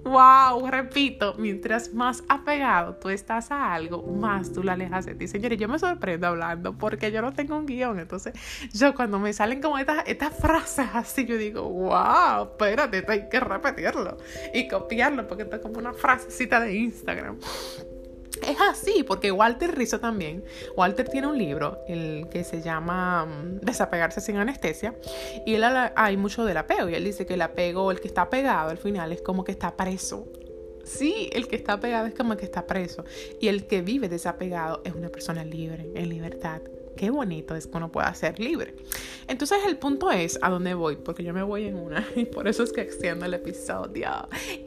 Wow, 0.04 0.68
repito, 0.68 1.36
mientras 1.38 1.94
más 1.94 2.24
apegado 2.28 2.96
tú 2.96 3.10
estás 3.10 3.52
a 3.52 3.74
algo, 3.74 4.02
más 4.02 4.52
tú 4.52 4.64
lo 4.64 4.72
alejas 4.72 5.06
de 5.06 5.14
ti. 5.14 5.28
Señores, 5.28 5.60
yo 5.60 5.68
me 5.68 5.78
sorprendo 5.78 6.28
hablando 6.28 6.76
porque 6.76 7.12
yo 7.12 7.22
no 7.22 7.34
tengo 7.34 7.56
un 7.56 7.68
guion. 7.68 8.00
Entonces, 8.00 8.34
yo 8.74 8.96
cuando 8.96 9.20
me 9.20 9.32
salen 9.32 9.62
como 9.62 9.78
estas, 9.78 10.04
estas 10.08 10.36
frases 10.36 10.88
así, 10.94 11.26
yo 11.26 11.38
digo, 11.38 11.70
wow, 11.70 12.44
espérate, 12.44 13.06
hay 13.08 13.30
que 13.30 13.40
repetirlo 13.40 14.18
y 14.54 14.68
copiarlo 14.68 15.28
porque 15.28 15.44
esto 15.44 15.58
es 15.58 15.62
como 15.62 15.78
una 15.78 15.94
frasecita 15.94 16.60
de 16.60 16.74
Instagram. 16.74 17.38
Es 18.42 18.58
así, 18.60 19.04
porque 19.04 19.32
Walter 19.32 19.76
Rizzo 19.76 20.00
también, 20.00 20.44
Walter 20.76 21.08
tiene 21.08 21.28
un 21.28 21.38
libro 21.38 21.80
el 21.88 22.28
que 22.30 22.44
se 22.44 22.62
llama 22.62 23.26
mm, 23.26 23.60
Desapegarse 23.60 24.22
sin 24.22 24.38
anestesia 24.38 24.96
y 25.46 25.54
él 25.56 25.64
hay 25.64 26.18
mucho 26.18 26.44
del 26.46 26.58
apego 26.58 26.90
y 26.90 26.96
él 26.96 27.04
dice 27.04 27.26
que 27.26 27.36
el 27.36 27.42
apego, 27.42 27.92
el 27.92 28.00
que 28.00 28.08
está 28.08 28.30
pegado 28.30 28.70
al 28.70 28.78
final 28.78 29.12
es 29.12 29.22
como 29.22 29.44
que 29.44 29.52
está 29.52 29.76
preso. 29.78 30.28
Sí, 30.84 31.30
el 31.34 31.48
que 31.48 31.56
está 31.56 31.80
pegado 31.80 32.08
es 32.08 32.16
como 32.16 32.36
que 32.36 32.46
está 32.46 32.66
preso 32.66 33.06
y 33.40 33.48
el 33.48 33.68
que 33.68 33.82
vive 33.82 34.10
desapegado 34.10 34.82
es 34.84 34.94
una 34.94 35.10
persona 35.10 35.46
libre, 35.46 35.92
en 35.94 36.10
libertad 36.10 36.62
qué 37.02 37.10
bonito 37.10 37.56
es 37.56 37.66
que 37.66 37.78
uno 37.78 37.92
pueda 37.92 38.14
ser 38.14 38.40
libre. 38.40 38.76
Entonces 39.28 39.58
el 39.66 39.78
punto 39.78 40.12
es 40.12 40.38
a 40.40 40.52
dónde 40.52 40.76
voy, 40.76 40.98
porque 40.98 41.24
yo 41.24 41.34
me 41.34 41.42
voy 41.42 41.66
en 41.66 41.76
una 41.76 42.08
y 42.16 42.26
por 42.26 42.48
eso 42.48 42.62
es 42.62 42.72
que 42.72 42.82
extiendo 42.82 43.26
el 43.26 43.34
episodio. 43.34 44.08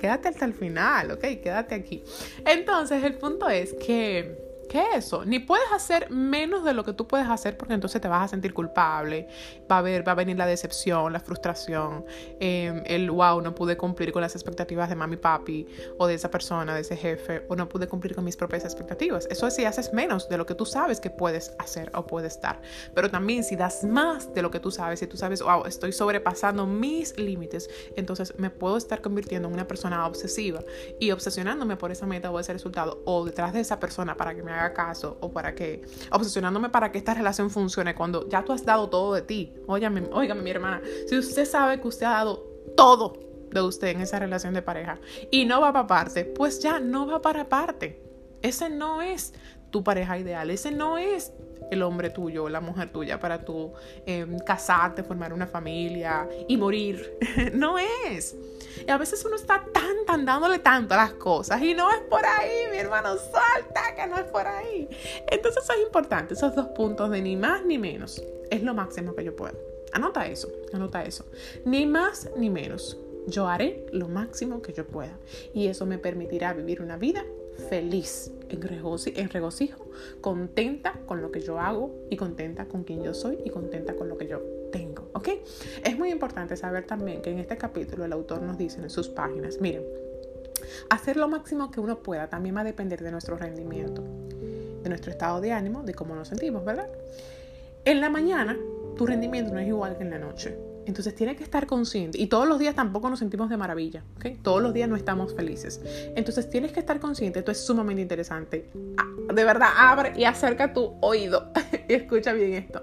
Quédate 0.00 0.30
hasta 0.30 0.44
el 0.44 0.52
final, 0.52 1.12
¿ok? 1.12 1.20
Quédate 1.40 1.76
aquí. 1.76 2.02
Entonces 2.44 3.04
el 3.04 3.14
punto 3.14 3.48
es 3.48 3.74
que 3.74 4.43
¿Qué 4.68 4.80
es 4.80 5.06
eso? 5.06 5.25
Ni 5.25 5.38
puedes 5.38 5.71
hacer 5.73 6.11
menos 6.11 6.64
de 6.64 6.75
lo 6.75 6.85
que 6.85 6.92
tú 6.92 7.06
puedes 7.06 7.28
hacer 7.28 7.56
porque 7.56 7.75
entonces 7.75 8.00
te 8.00 8.09
vas 8.09 8.25
a 8.25 8.28
sentir 8.28 8.54
culpable. 8.54 9.28
Va 9.71 9.78
a, 9.78 9.83
ver, 9.83 10.06
va 10.06 10.12
a 10.12 10.14
venir 10.14 10.37
la 10.37 10.47
decepción, 10.47 11.12
la 11.12 11.21
frustración, 11.21 12.04
em, 12.40 12.83
el 12.87 13.11
wow, 13.11 13.40
no 13.40 13.54
pude 13.54 13.76
cumplir 13.76 14.12
con 14.12 14.23
las 14.23 14.35
expectativas 14.35 14.88
de 14.88 14.94
mami 14.94 15.16
papi 15.16 15.66
o 15.99 16.06
de 16.06 16.14
esa 16.14 16.30
persona, 16.30 16.75
de 16.75 16.80
ese 16.80 16.97
jefe, 16.97 17.44
o 17.49 17.56
no 17.56 17.68
pude 17.68 17.87
cumplir 17.87 18.14
con 18.14 18.25
mis 18.25 18.37
propias 18.37 18.64
expectativas. 18.64 19.26
Eso 19.30 19.47
es 19.47 19.54
si 19.54 19.64
haces 19.64 19.92
menos 19.92 20.28
de 20.28 20.38
lo 20.38 20.47
que 20.47 20.54
tú 20.54 20.66
sabes 20.66 21.00
que 21.00 21.11
puedes 21.11 21.54
hacer 21.59 21.90
o 21.94 22.06
puedes 22.06 22.40
dar. 22.40 22.61
Pero 22.94 23.11
también 23.11 23.44
si 23.44 23.56
das 23.56 23.85
más 23.85 24.33
de 24.35 24.42
lo 24.42 24.50
que 24.50 24.61
tú 24.61 24.71
sabes, 24.71 24.99
si 25.00 25.06
tú 25.06 25.16
sabes, 25.16 25.42
wow, 25.42 25.64
estoy 25.66 25.92
sobrepasando 25.92 26.66
mis 26.66 27.16
límites, 27.18 27.68
entonces 27.97 28.35
me 28.38 28.50
puedo 28.50 28.76
estar 28.76 29.00
convirtiendo 29.00 29.49
en 29.49 29.54
una 29.54 29.66
persona 29.66 30.06
obsesiva 30.06 30.61
y 30.99 31.11
obsesionándome 31.11 31.76
por 31.76 31.90
esa 31.90 32.06
meta 32.06 32.30
o 32.30 32.40
ese 32.40 32.52
resultado 32.52 33.02
o 33.04 33.25
detrás 33.25 33.52
de 33.52 33.61
esa 33.61 33.80
persona 33.80 34.16
para 34.16 34.35
que 34.35 34.42
me 34.42 34.52
haga 34.54 34.73
caso 34.73 35.18
o 35.20 35.32
para 35.32 35.54
que, 35.54 35.82
obsesionándome 36.11 36.70
para 36.70 36.90
que 36.90 36.99
esta 36.99 37.14
relación 37.14 37.50
funcione 37.50 37.94
cuando 37.94 38.28
ya 38.28 38.44
tú 38.44 38.52
has 38.52 38.64
dado 38.64 38.88
todo 38.88 39.14
de 39.14 39.23
ti. 39.23 39.54
Óigame, 39.66 40.08
óigame 40.12 40.42
mi 40.42 40.50
hermana, 40.50 40.80
si 41.06 41.18
usted 41.18 41.44
sabe 41.44 41.80
que 41.80 41.88
usted 41.88 42.06
ha 42.06 42.11
dado 42.11 42.46
todo 42.76 43.14
de 43.50 43.61
usted 43.61 43.88
en 43.88 44.00
esa 44.00 44.18
relación 44.18 44.54
de 44.54 44.62
pareja 44.62 44.99
y 45.30 45.44
no 45.44 45.61
va 45.61 45.73
para 45.73 45.87
parte, 45.87 46.25
pues 46.25 46.61
ya 46.61 46.80
no 46.80 47.06
va 47.06 47.23
para 47.23 47.49
parte. 47.49 48.02
Ese 48.42 48.68
no 48.68 49.00
es 49.00 49.32
tu 49.70 49.82
pareja 49.82 50.18
ideal, 50.18 50.50
ese 50.50 50.70
no 50.70 50.99
es 50.99 51.32
el 51.74 51.82
hombre 51.82 52.10
tuyo, 52.10 52.48
la 52.48 52.60
mujer 52.60 52.90
tuya 52.90 53.20
para 53.20 53.44
tú 53.44 53.72
em, 54.06 54.38
casarte, 54.38 55.02
formar 55.02 55.32
una 55.32 55.46
familia 55.46 56.28
y 56.48 56.56
morir. 56.56 57.18
no 57.54 57.76
es. 57.78 58.34
Y 58.86 58.90
a 58.90 58.98
veces 58.98 59.24
uno 59.24 59.36
está 59.36 59.64
tan, 59.72 60.04
tan 60.06 60.24
dándole 60.24 60.58
tanto 60.58 60.94
a 60.94 60.96
las 60.96 61.12
cosas 61.14 61.62
y 61.62 61.74
no 61.74 61.90
es 61.90 62.00
por 62.10 62.24
ahí, 62.24 62.70
mi 62.70 62.78
hermano, 62.78 63.16
salta 63.16 63.94
que 63.94 64.06
no 64.06 64.16
es 64.16 64.24
por 64.24 64.46
ahí. 64.46 64.88
Entonces 65.30 65.62
eso 65.62 65.72
es 65.72 65.82
importante, 65.82 66.34
esos 66.34 66.54
dos 66.54 66.68
puntos 66.68 67.10
de 67.10 67.20
ni 67.20 67.36
más 67.36 67.64
ni 67.64 67.78
menos. 67.78 68.22
Es 68.50 68.62
lo 68.62 68.74
máximo 68.74 69.14
que 69.14 69.24
yo 69.24 69.36
puedo. 69.36 69.56
Anota 69.92 70.26
eso, 70.26 70.48
anota 70.72 71.04
eso. 71.04 71.24
Ni 71.64 71.86
más 71.86 72.28
ni 72.36 72.50
menos. 72.50 72.98
Yo 73.26 73.48
haré 73.48 73.86
lo 73.92 74.08
máximo 74.08 74.60
que 74.60 74.72
yo 74.72 74.86
pueda. 74.86 75.18
Y 75.54 75.68
eso 75.68 75.86
me 75.86 75.98
permitirá 75.98 76.52
vivir 76.52 76.82
una 76.82 76.96
vida 76.96 77.24
feliz, 77.68 78.32
en 78.49 79.30
regocijo, 79.30 79.87
contenta 80.20 81.00
con 81.06 81.23
lo 81.23 81.30
que 81.30 81.40
yo 81.40 81.58
hago 81.58 81.94
y 82.11 82.16
contenta 82.16 82.66
con 82.66 82.84
quien 82.84 83.02
yo 83.02 83.14
soy 83.14 83.38
y 83.44 83.50
contenta 83.50 83.94
con 83.94 84.08
lo 84.08 84.16
que 84.16 84.26
yo 84.26 84.40
tengo. 84.70 85.08
¿Ok? 85.12 85.28
Es 85.82 85.99
muy 85.99 86.11
importante 86.11 86.56
saber 86.56 86.87
también 86.87 87.23
que 87.23 87.30
en 87.30 87.38
este 87.38 87.56
capítulo 87.56 88.04
el 88.04 88.12
autor 88.12 88.42
nos 88.42 88.58
dice 88.58 88.80
en 88.80 88.90
sus 88.90 89.08
páginas, 89.08 89.61
miren, 89.61 89.84
hacer 90.90 91.16
lo 91.16 91.28
máximo 91.28 91.70
que 91.70 91.80
uno 91.80 92.02
pueda 92.02 92.28
también 92.28 92.56
va 92.56 92.61
a 92.61 92.64
depender 92.64 93.02
de 93.02 93.11
nuestro 93.11 93.37
rendimiento, 93.37 94.02
de 94.82 94.88
nuestro 94.88 95.11
estado 95.11 95.40
de 95.40 95.52
ánimo, 95.52 95.82
de 95.82 95.94
cómo 95.94 96.14
nos 96.14 96.28
sentimos, 96.28 96.64
¿verdad? 96.64 96.88
En 97.84 98.00
la 98.00 98.11
mañana, 98.11 98.58
tu 98.96 99.06
rendimiento 99.06 99.52
no 99.52 99.58
es 99.58 99.68
igual 99.68 99.96
que 99.96 100.04
en 100.04 100.11
la 100.11 100.18
noche. 100.18 100.73
Entonces 100.86 101.14
tienes 101.14 101.36
que 101.36 101.44
estar 101.44 101.66
consciente. 101.66 102.20
Y 102.20 102.26
todos 102.26 102.46
los 102.46 102.58
días 102.58 102.74
tampoco 102.74 103.08
nos 103.10 103.18
sentimos 103.18 103.48
de 103.48 103.56
maravilla. 103.56 104.04
¿ok? 104.16 104.26
Todos 104.42 104.62
los 104.62 104.72
días 104.74 104.88
no 104.88 104.96
estamos 104.96 105.34
felices. 105.34 105.80
Entonces 106.16 106.48
tienes 106.50 106.72
que 106.72 106.80
estar 106.80 107.00
consciente. 107.00 107.38
Esto 107.38 107.52
es 107.52 107.64
sumamente 107.64 108.02
interesante. 108.02 108.70
Ah, 108.96 109.32
de 109.32 109.44
verdad, 109.44 109.68
abre 109.76 110.12
y 110.16 110.24
acerca 110.24 110.72
tu 110.72 110.94
oído. 111.00 111.52
y 111.88 111.94
escucha 111.94 112.32
bien 112.32 112.54
esto. 112.54 112.82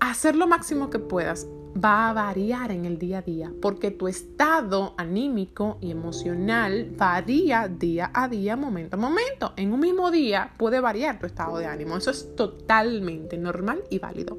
Hacer 0.00 0.36
lo 0.36 0.46
máximo 0.46 0.90
que 0.90 0.98
puedas 0.98 1.46
va 1.82 2.08
a 2.08 2.12
variar 2.12 2.70
en 2.70 2.84
el 2.84 2.98
día 2.98 3.18
a 3.18 3.22
día 3.22 3.52
porque 3.60 3.90
tu 3.90 4.08
estado 4.08 4.94
anímico 4.96 5.78
y 5.80 5.90
emocional 5.90 6.90
varía 6.96 7.68
día 7.68 8.10
a 8.14 8.28
día, 8.28 8.56
momento 8.56 8.96
a 8.96 8.98
momento. 8.98 9.52
En 9.56 9.72
un 9.72 9.80
mismo 9.80 10.10
día 10.10 10.52
puede 10.56 10.80
variar 10.80 11.18
tu 11.18 11.26
estado 11.26 11.58
de 11.58 11.66
ánimo. 11.66 11.96
Eso 11.96 12.10
es 12.10 12.34
totalmente 12.34 13.36
normal 13.36 13.82
y 13.90 13.98
válido. 13.98 14.38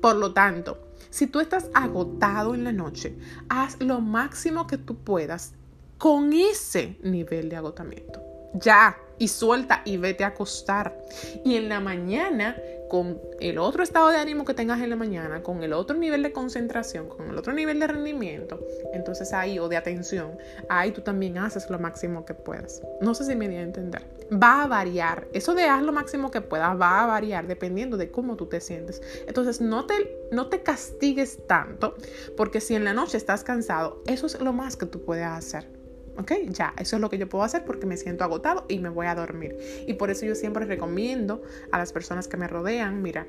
Por 0.00 0.16
lo 0.16 0.32
tanto, 0.32 0.93
si 1.14 1.28
tú 1.28 1.38
estás 1.38 1.70
agotado 1.74 2.56
en 2.56 2.64
la 2.64 2.72
noche, 2.72 3.16
haz 3.48 3.80
lo 3.80 4.00
máximo 4.00 4.66
que 4.66 4.78
tú 4.78 4.96
puedas 4.96 5.54
con 5.96 6.32
ese 6.32 6.98
nivel 7.04 7.48
de 7.48 7.54
agotamiento. 7.54 8.20
Ya, 8.54 8.98
y 9.18 9.28
suelta 9.28 9.82
y 9.84 9.96
vete 9.96 10.24
a 10.24 10.28
acostar. 10.28 10.98
Y 11.44 11.56
en 11.56 11.68
la 11.68 11.80
mañana, 11.80 12.56
con 12.88 13.20
el 13.40 13.58
otro 13.58 13.82
estado 13.82 14.08
de 14.08 14.18
ánimo 14.18 14.44
que 14.44 14.54
tengas 14.54 14.80
en 14.80 14.90
la 14.90 14.96
mañana, 14.96 15.42
con 15.42 15.62
el 15.62 15.72
otro 15.72 15.96
nivel 15.96 16.22
de 16.22 16.32
concentración, 16.32 17.08
con 17.08 17.30
el 17.30 17.38
otro 17.38 17.52
nivel 17.52 17.80
de 17.80 17.86
rendimiento, 17.86 18.60
entonces 18.92 19.32
ahí, 19.32 19.58
o 19.58 19.68
de 19.68 19.76
atención, 19.76 20.38
ahí 20.68 20.92
tú 20.92 21.00
también 21.00 21.38
haces 21.38 21.68
lo 21.70 21.78
máximo 21.78 22.24
que 22.24 22.34
puedas. 22.34 22.82
No 23.00 23.14
sé 23.14 23.24
si 23.24 23.34
me 23.34 23.48
di 23.48 23.56
a 23.56 23.62
entender. 23.62 24.02
Va 24.32 24.62
a 24.62 24.66
variar. 24.66 25.26
Eso 25.32 25.54
de 25.54 25.64
haz 25.64 25.82
lo 25.82 25.92
máximo 25.92 26.30
que 26.30 26.40
puedas 26.40 26.80
va 26.80 27.02
a 27.02 27.06
variar 27.06 27.46
dependiendo 27.46 27.96
de 27.96 28.10
cómo 28.10 28.36
tú 28.36 28.46
te 28.46 28.60
sientes. 28.60 29.02
Entonces, 29.26 29.60
no 29.60 29.86
te, 29.86 29.94
no 30.30 30.48
te 30.48 30.62
castigues 30.62 31.46
tanto, 31.46 31.94
porque 32.36 32.60
si 32.60 32.74
en 32.74 32.84
la 32.84 32.94
noche 32.94 33.16
estás 33.16 33.44
cansado, 33.44 34.02
eso 34.06 34.26
es 34.26 34.40
lo 34.40 34.52
más 34.52 34.76
que 34.76 34.86
tú 34.86 35.04
puedes 35.04 35.26
hacer. 35.26 35.83
¿Ok? 36.16 36.32
Ya, 36.48 36.74
eso 36.78 36.96
es 36.96 37.02
lo 37.02 37.10
que 37.10 37.18
yo 37.18 37.28
puedo 37.28 37.44
hacer 37.44 37.64
porque 37.64 37.86
me 37.86 37.96
siento 37.96 38.24
agotado 38.24 38.64
y 38.68 38.78
me 38.78 38.88
voy 38.88 39.06
a 39.06 39.14
dormir. 39.14 39.56
Y 39.86 39.94
por 39.94 40.10
eso 40.10 40.26
yo 40.26 40.34
siempre 40.34 40.64
recomiendo 40.64 41.42
a 41.72 41.78
las 41.78 41.92
personas 41.92 42.28
que 42.28 42.36
me 42.36 42.46
rodean, 42.46 43.02
mira, 43.02 43.26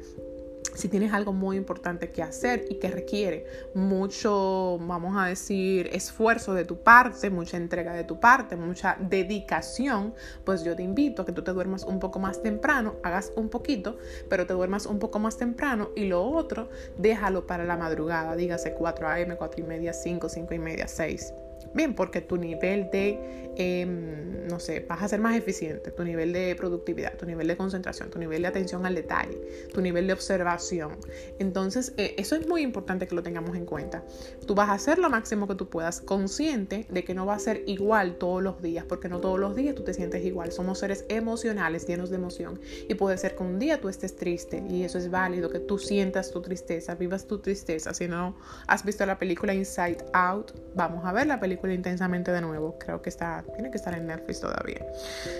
si 0.75 0.89
tienes 0.89 1.13
algo 1.13 1.31
muy 1.31 1.57
importante 1.57 2.11
que 2.11 2.21
hacer 2.21 2.65
y 2.69 2.75
que 2.75 2.89
requiere 2.89 3.45
mucho, 3.73 4.77
vamos 4.81 5.15
a 5.17 5.27
decir, 5.27 5.89
esfuerzo 5.93 6.53
de 6.53 6.65
tu 6.65 6.77
parte, 6.83 7.29
mucha 7.29 7.57
entrega 7.57 7.93
de 7.93 8.03
tu 8.03 8.19
parte, 8.19 8.55
mucha 8.55 8.97
dedicación, 8.99 10.13
pues 10.43 10.63
yo 10.63 10.75
te 10.75 10.83
invito 10.83 11.21
a 11.21 11.25
que 11.25 11.31
tú 11.31 11.43
te 11.43 11.53
duermas 11.53 11.83
un 11.85 11.99
poco 11.99 12.19
más 12.19 12.41
temprano, 12.41 12.95
hagas 13.03 13.31
un 13.35 13.49
poquito, 13.49 13.97
pero 14.29 14.45
te 14.45 14.53
duermas 14.53 14.85
un 14.85 14.99
poco 14.99 15.17
más 15.19 15.37
temprano 15.37 15.91
y 15.95 16.05
lo 16.05 16.23
otro, 16.23 16.69
déjalo 16.97 17.47
para 17.47 17.63
la 17.63 17.77
madrugada, 17.77 18.35
dígase 18.35 18.73
4 18.73 19.07
a.m., 19.07 19.35
4 19.37 19.61
y 19.61 19.63
media, 19.63 19.93
5, 19.93 20.27
5 20.27 20.53
y 20.53 20.59
media, 20.59 20.87
6. 20.87 21.33
Bien, 21.75 21.93
porque 21.93 22.21
tu 22.21 22.37
nivel 22.37 22.89
de, 22.89 23.51
em, 23.57 24.47
no 24.47 24.61
sé, 24.61 24.79
vas 24.87 25.03
a 25.03 25.09
ser 25.09 25.19
más 25.19 25.35
eficiente, 25.35 25.91
tu 25.91 26.05
nivel 26.05 26.31
de 26.31 26.55
productividad, 26.55 27.17
tu 27.17 27.25
nivel 27.25 27.47
de 27.49 27.57
concentración, 27.57 28.09
tu 28.09 28.17
nivel 28.17 28.43
de 28.43 28.47
atención 28.47 28.85
al 28.85 28.95
detalle, 28.95 29.37
tu 29.73 29.81
nivel 29.81 30.07
de 30.07 30.13
observación. 30.13 30.93
Entonces, 31.37 31.93
eh, 31.97 32.15
eso 32.17 32.37
es 32.37 32.47
muy 32.47 32.61
importante 32.61 33.07
que 33.07 33.13
lo 33.13 33.21
tengamos 33.23 33.57
en 33.57 33.65
cuenta. 33.65 34.05
Tú 34.47 34.55
vas 34.55 34.69
a 34.69 34.73
hacer 34.73 34.99
lo 34.99 35.09
máximo 35.09 35.49
que 35.49 35.55
tú 35.55 35.67
puedas, 35.67 35.99
consciente 35.99 36.85
de 36.89 37.03
que 37.03 37.13
no 37.13 37.25
va 37.25 37.35
a 37.35 37.39
ser 37.39 37.63
igual 37.67 38.15
todos 38.19 38.41
los 38.41 38.61
días, 38.61 38.85
porque 38.87 39.09
no 39.09 39.19
todos 39.19 39.37
los 39.37 39.53
días 39.53 39.75
tú 39.75 39.83
te 39.83 39.93
sientes 39.93 40.23
igual. 40.23 40.53
Somos 40.53 40.79
seres 40.79 41.03
emocionales, 41.09 41.85
llenos 41.85 42.09
de 42.09 42.15
emoción. 42.15 42.57
Y 42.87 42.93
puede 42.93 43.17
ser 43.17 43.35
que 43.35 43.43
un 43.43 43.59
día 43.59 43.81
tú 43.81 43.89
estés 43.89 44.15
triste 44.15 44.63
y 44.69 44.85
eso 44.85 44.97
es 44.97 45.11
válido, 45.11 45.49
que 45.49 45.59
tú 45.59 45.77
sientas 45.77 46.31
tu 46.31 46.41
tristeza, 46.41 46.95
vivas 46.95 47.27
tu 47.27 47.39
tristeza. 47.39 47.93
Si 47.93 48.07
no 48.07 48.37
has 48.67 48.85
visto 48.85 49.05
la 49.05 49.19
película 49.19 49.53
Inside 49.53 49.97
Out, 50.13 50.53
vamos 50.73 51.03
a 51.03 51.11
ver 51.11 51.27
la 51.27 51.37
película 51.41 51.64
intensamente 51.73 52.31
de 52.31 52.41
nuevo. 52.41 52.77
Creo 52.79 53.01
que 53.01 53.09
está, 53.09 53.43
tiene 53.53 53.71
que 53.71 53.77
estar 53.77 53.93
en 53.93 54.07
Netflix 54.07 54.41
todavía. 54.41 54.85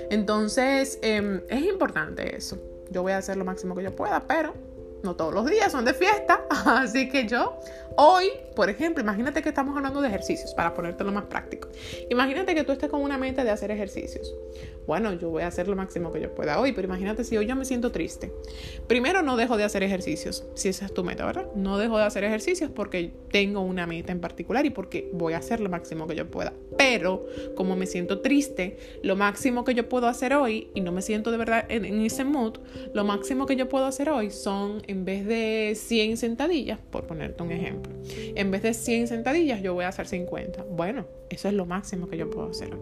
Entonces, 0.09 0.99
em, 1.01 1.41
es 1.49 1.61
importante 1.63 2.35
eso. 2.35 2.57
Yo 2.89 3.01
voy 3.01 3.13
a 3.13 3.17
hacer 3.17 3.37
lo 3.37 3.45
máximo 3.45 3.75
que 3.75 3.83
yo 3.83 3.95
pueda, 3.95 4.21
pero 4.27 4.53
no 5.05 5.15
todos 5.15 5.33
los 5.33 5.45
días 5.45 5.71
son 5.71 5.85
de 5.85 5.93
fiesta. 5.93 6.41
Así 6.65 7.07
que 7.07 7.27
yo 7.27 7.57
hoy, 7.95 8.27
por 8.55 8.69
ejemplo, 8.69 9.01
imagínate 9.01 9.41
que 9.41 9.49
estamos 9.49 9.75
hablando 9.77 10.01
de 10.01 10.09
ejercicios, 10.09 10.53
para 10.53 10.73
ponértelo 10.73 11.11
más 11.11 11.25
práctico. 11.25 11.69
Imagínate 12.09 12.53
que 12.53 12.63
tú 12.63 12.73
estés 12.73 12.89
con 12.89 13.01
una 13.01 13.17
mente 13.17 13.43
de 13.43 13.51
hacer 13.51 13.71
ejercicios. 13.71 14.33
Bueno, 14.85 15.13
yo 15.13 15.29
voy 15.29 15.43
a 15.43 15.47
hacer 15.47 15.67
lo 15.67 15.75
máximo 15.75 16.11
que 16.11 16.19
yo 16.19 16.33
pueda 16.33 16.59
hoy, 16.59 16.73
pero 16.73 16.87
imagínate 16.87 17.23
si 17.23 17.37
hoy 17.37 17.47
yo 17.47 17.55
me 17.55 17.65
siento 17.65 17.91
triste. 17.91 18.31
Primero, 18.87 19.21
no 19.21 19.37
dejo 19.37 19.57
de 19.57 19.63
hacer 19.63 19.83
ejercicios, 19.83 20.45
si 20.55 20.69
esa 20.69 20.85
es 20.85 20.93
tu 20.93 21.03
meta, 21.03 21.25
¿verdad? 21.25 21.47
No 21.55 21.77
dejo 21.77 21.97
de 21.97 22.03
hacer 22.03 22.23
ejercicios 22.23 22.69
porque 22.73 23.13
tengo 23.31 23.61
una 23.61 23.87
meta 23.87 24.11
en 24.11 24.19
particular 24.19 24.65
y 24.65 24.71
porque 24.71 25.09
voy 25.13 25.33
a 25.33 25.37
hacer 25.37 25.59
lo 25.59 25.69
máximo 25.69 26.07
que 26.07 26.15
yo 26.15 26.29
pueda. 26.29 26.53
Pero, 26.77 27.25
como 27.55 27.75
me 27.75 27.85
siento 27.85 28.19
triste, 28.19 28.77
lo 29.01 29.15
máximo 29.15 29.63
que 29.63 29.73
yo 29.73 29.87
puedo 29.87 30.07
hacer 30.07 30.33
hoy, 30.33 30.69
y 30.73 30.81
no 30.81 30.91
me 30.91 31.01
siento 31.01 31.31
de 31.31 31.37
verdad 31.37 31.65
en, 31.69 31.85
ese 32.01 32.25
mood, 32.25 32.57
lo 32.93 33.03
máximo 33.05 33.45
que 33.45 33.55
yo 33.55 33.69
puedo 33.69 33.85
hacer 33.85 34.09
hoy 34.09 34.31
son, 34.31 34.81
en 34.87 35.05
vez 35.05 35.25
de 35.25 35.73
100 35.75 36.17
sentadillas, 36.17 36.79
por 36.91 37.05
ponerte 37.05 37.43
un 37.43 37.51
ejemplo, 37.51 37.93
en 38.35 38.51
vez 38.51 38.63
de 38.63 38.73
100 38.73 39.07
sentadillas, 39.07 39.61
yo 39.61 39.73
voy 39.73 39.85
a 39.85 39.89
hacer 39.89 40.07
50. 40.07 40.63
Bueno, 40.63 41.05
eso 41.29 41.47
es 41.47 41.53
lo 41.53 41.65
máximo 41.65 42.07
que 42.07 42.17
yo 42.17 42.29
puedo 42.29 42.49
hacer. 42.49 42.77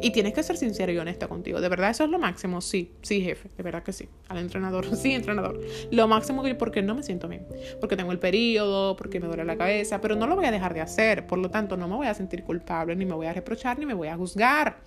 Y 0.00 0.10
tienes 0.10 0.32
que 0.34 0.42
ser 0.42 0.56
sincero 0.56 0.92
y 0.92 0.98
honesto 0.98 1.28
contigo. 1.28 1.60
¿De 1.60 1.68
verdad 1.68 1.90
eso 1.90 2.04
es 2.04 2.10
lo 2.10 2.18
máximo? 2.18 2.60
Sí, 2.60 2.92
sí, 3.02 3.20
jefe. 3.20 3.48
De 3.56 3.62
verdad 3.62 3.82
que 3.82 3.92
sí. 3.92 4.08
Al 4.28 4.38
entrenador, 4.38 4.84
sí, 4.96 5.12
entrenador. 5.12 5.60
Lo 5.90 6.06
máximo 6.08 6.42
que 6.42 6.50
yo, 6.50 6.58
porque 6.58 6.82
no 6.82 6.94
me 6.94 7.02
siento 7.02 7.28
bien. 7.28 7.46
Porque 7.80 7.96
tengo 7.96 8.12
el 8.12 8.18
periodo, 8.18 8.96
porque 8.96 9.20
me 9.20 9.26
duele 9.26 9.44
la 9.44 9.56
cabeza, 9.56 10.00
pero 10.00 10.14
no 10.14 10.26
lo 10.26 10.36
voy 10.36 10.46
a 10.46 10.50
dejar 10.50 10.74
de 10.74 10.80
hacer. 10.80 11.26
Por 11.26 11.38
lo 11.38 11.50
tanto, 11.50 11.76
no 11.76 11.88
me 11.88 11.96
voy 11.96 12.06
a 12.06 12.14
sentir 12.14 12.44
culpable, 12.44 12.94
ni 12.94 13.04
me 13.04 13.14
voy 13.14 13.26
a 13.26 13.32
reprochar, 13.32 13.78
ni 13.78 13.86
me 13.86 13.94
voy 13.94 14.08
a 14.08 14.16
juzgar. 14.16 14.78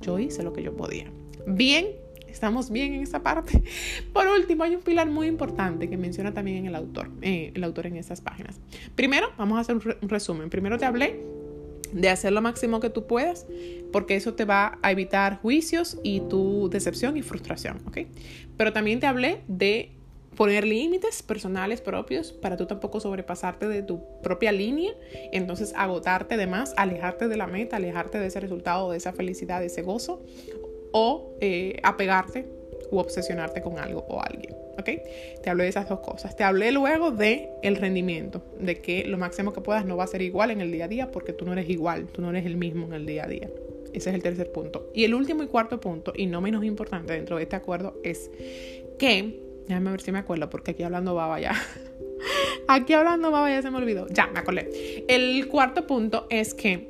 Yo 0.00 0.18
hice 0.18 0.42
lo 0.42 0.52
que 0.52 0.62
yo 0.62 0.74
podía. 0.76 1.10
Bien, 1.46 1.86
estamos 2.26 2.70
bien 2.70 2.94
en 2.94 3.02
esa 3.02 3.22
parte. 3.22 3.62
Por 4.12 4.26
último, 4.26 4.64
hay 4.64 4.74
un 4.74 4.82
pilar 4.82 5.08
muy 5.08 5.28
importante 5.28 5.88
que 5.88 5.96
menciona 5.96 6.34
también 6.34 6.66
el 6.66 6.74
autor, 6.74 7.10
eh, 7.22 7.52
el 7.54 7.62
autor 7.62 7.86
en 7.86 7.96
estas 7.96 8.20
páginas. 8.20 8.60
Primero, 8.96 9.28
vamos 9.38 9.58
a 9.58 9.60
hacer 9.60 9.76
un 9.76 10.08
resumen. 10.08 10.50
Primero 10.50 10.78
te 10.78 10.84
hablé 10.84 11.43
de 11.92 12.08
hacer 12.08 12.32
lo 12.32 12.42
máximo 12.42 12.80
que 12.80 12.90
tú 12.90 13.06
puedas, 13.06 13.46
porque 13.92 14.16
eso 14.16 14.34
te 14.34 14.44
va 14.44 14.78
a 14.82 14.90
evitar 14.92 15.40
juicios 15.40 15.98
y 16.02 16.20
tu 16.20 16.68
decepción 16.70 17.16
y 17.16 17.22
frustración, 17.22 17.82
¿ok? 17.86 17.98
Pero 18.56 18.72
también 18.72 19.00
te 19.00 19.06
hablé 19.06 19.42
de 19.48 19.90
poner 20.36 20.66
límites 20.66 21.22
personales 21.22 21.80
propios 21.80 22.32
para 22.32 22.56
tú 22.56 22.66
tampoco 22.66 23.00
sobrepasarte 23.00 23.68
de 23.68 23.82
tu 23.82 24.02
propia 24.22 24.52
línea, 24.52 24.92
entonces 25.32 25.72
agotarte 25.76 26.36
de 26.36 26.46
más, 26.46 26.74
alejarte 26.76 27.28
de 27.28 27.36
la 27.36 27.46
meta, 27.46 27.76
alejarte 27.76 28.18
de 28.18 28.26
ese 28.26 28.40
resultado, 28.40 28.90
de 28.90 28.96
esa 28.96 29.12
felicidad, 29.12 29.60
de 29.60 29.66
ese 29.66 29.82
gozo, 29.82 30.22
o 30.92 31.34
eh, 31.40 31.80
apegarte 31.82 32.48
u 32.90 32.98
obsesionarte 32.98 33.62
con 33.62 33.78
algo 33.78 34.04
o 34.08 34.20
alguien. 34.20 34.54
¿Ok? 34.78 34.90
Te 35.42 35.50
hablé 35.50 35.64
de 35.64 35.70
esas 35.70 35.88
dos 35.88 36.00
cosas. 36.00 36.36
Te 36.36 36.44
hablé 36.44 36.72
luego 36.72 37.10
de 37.10 37.50
el 37.62 37.76
rendimiento, 37.76 38.42
de 38.58 38.80
que 38.80 39.04
lo 39.04 39.18
máximo 39.18 39.52
que 39.52 39.60
puedas 39.60 39.84
no 39.84 39.96
va 39.96 40.04
a 40.04 40.08
ser 40.08 40.22
igual 40.22 40.50
en 40.50 40.60
el 40.60 40.72
día 40.72 40.86
a 40.86 40.88
día 40.88 41.10
porque 41.10 41.32
tú 41.32 41.44
no 41.44 41.52
eres 41.52 41.68
igual, 41.68 42.06
tú 42.06 42.22
no 42.22 42.30
eres 42.30 42.44
el 42.46 42.56
mismo 42.56 42.86
en 42.86 42.94
el 42.94 43.06
día 43.06 43.24
a 43.24 43.28
día. 43.28 43.50
Ese 43.92 44.10
es 44.10 44.16
el 44.16 44.22
tercer 44.22 44.50
punto. 44.50 44.90
Y 44.92 45.04
el 45.04 45.14
último 45.14 45.44
y 45.44 45.46
cuarto 45.46 45.80
punto, 45.80 46.12
y 46.16 46.26
no 46.26 46.40
menos 46.40 46.64
importante 46.64 47.12
dentro 47.12 47.36
de 47.36 47.44
este 47.44 47.54
acuerdo, 47.54 47.96
es 48.02 48.30
que, 48.98 49.40
déjame 49.68 49.92
ver 49.92 50.00
si 50.00 50.10
me 50.10 50.18
acuerdo 50.18 50.50
porque 50.50 50.72
aquí 50.72 50.82
hablando 50.82 51.14
baba 51.14 51.40
ya. 51.40 51.54
Aquí 52.66 52.94
hablando, 52.94 53.30
baba, 53.30 53.50
ya 53.50 53.60
se 53.60 53.70
me 53.70 53.76
olvidó. 53.76 54.06
Ya, 54.08 54.28
me 54.28 54.38
acordé. 54.38 55.04
El 55.08 55.46
cuarto 55.48 55.86
punto 55.86 56.26
es 56.30 56.54
que 56.54 56.88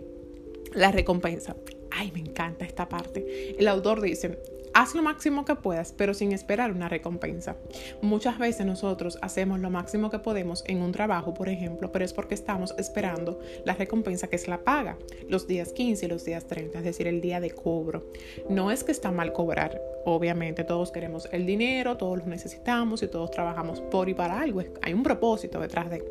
la 0.72 0.92
recompensa. 0.92 1.56
Ay, 1.90 2.12
me 2.12 2.20
encanta 2.20 2.64
esta 2.64 2.88
parte. 2.88 3.56
El 3.58 3.66
autor 3.68 4.00
dice, 4.00 4.38
Haz 4.76 4.96
lo 4.96 5.04
máximo 5.04 5.44
que 5.44 5.54
puedas, 5.54 5.92
pero 5.92 6.14
sin 6.14 6.32
esperar 6.32 6.72
una 6.72 6.88
recompensa. 6.88 7.56
Muchas 8.02 8.40
veces 8.40 8.66
nosotros 8.66 9.18
hacemos 9.22 9.60
lo 9.60 9.70
máximo 9.70 10.10
que 10.10 10.18
podemos 10.18 10.64
en 10.66 10.82
un 10.82 10.90
trabajo, 10.90 11.32
por 11.32 11.48
ejemplo, 11.48 11.92
pero 11.92 12.04
es 12.04 12.12
porque 12.12 12.34
estamos 12.34 12.74
esperando 12.76 13.38
la 13.64 13.74
recompensa 13.74 14.26
que 14.26 14.34
es 14.34 14.48
la 14.48 14.64
paga, 14.64 14.98
los 15.28 15.46
días 15.46 15.72
15 15.72 16.06
y 16.06 16.08
los 16.08 16.24
días 16.24 16.46
30, 16.48 16.78
es 16.78 16.84
decir, 16.84 17.06
el 17.06 17.20
día 17.20 17.38
de 17.38 17.52
cobro. 17.52 18.10
No 18.50 18.72
es 18.72 18.82
que 18.82 18.90
está 18.90 19.12
mal 19.12 19.32
cobrar, 19.32 19.80
obviamente 20.04 20.64
todos 20.64 20.90
queremos 20.90 21.28
el 21.30 21.46
dinero, 21.46 21.96
todos 21.96 22.18
lo 22.18 22.26
necesitamos 22.26 23.00
y 23.04 23.06
todos 23.06 23.30
trabajamos 23.30 23.80
por 23.80 24.08
y 24.08 24.14
para 24.14 24.40
algo. 24.40 24.60
Hay 24.82 24.92
un 24.92 25.04
propósito 25.04 25.60
detrás 25.60 25.88
de. 25.88 26.04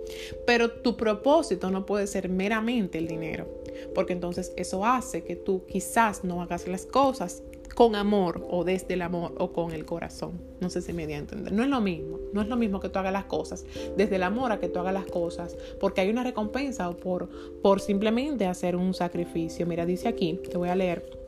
Pero 0.48 0.72
tu 0.72 0.96
propósito 0.96 1.70
no 1.70 1.86
puede 1.86 2.08
ser 2.08 2.30
meramente 2.30 2.98
el 2.98 3.10
dinero, 3.10 3.62
porque 3.94 4.14
entonces 4.14 4.54
eso 4.56 4.86
hace 4.86 5.26
que 5.26 5.36
tú 5.36 5.66
quizás 5.66 6.24
no 6.24 6.42
hagas 6.42 6.66
las 6.66 6.86
cosas 6.86 7.44
con 7.76 7.96
amor 7.96 8.46
o 8.50 8.64
desde 8.64 8.94
el 8.94 9.02
amor 9.02 9.34
o 9.38 9.52
con 9.52 9.72
el 9.72 9.86
corazón. 9.86 10.42
No 10.62 10.70
sé 10.70 10.82
si 10.82 10.94
me 10.94 11.08
di 11.08 11.14
a 11.14 11.18
entender. 11.18 11.52
No 11.52 11.64
es 11.64 11.70
lo 11.70 11.82
mismo. 11.82 12.20
No 12.34 12.42
es 12.42 12.48
lo 12.48 12.56
mismo 12.56 12.80
que 12.80 12.90
tú 12.90 13.00
hagas 13.00 13.14
las 13.14 13.26
cosas 13.26 13.66
desde 13.96 14.16
el 14.16 14.24
amor 14.24 14.52
a 14.52 14.60
que 14.60 14.68
tú 14.68 14.80
hagas 14.80 14.94
las 14.94 15.06
cosas 15.06 15.56
porque 15.80 16.02
hay 16.02 16.10
una 16.10 16.24
recompensa 16.24 16.90
o 16.90 16.98
por, 16.98 17.30
por 17.62 17.80
simplemente 17.80 18.46
hacer 18.46 18.76
un 18.76 18.94
sacrificio. 18.94 19.66
Mira, 19.68 19.86
dice 19.86 20.08
aquí, 20.08 20.40
te 20.50 20.58
voy 20.58 20.70
a 20.70 20.76
leer 20.76 21.24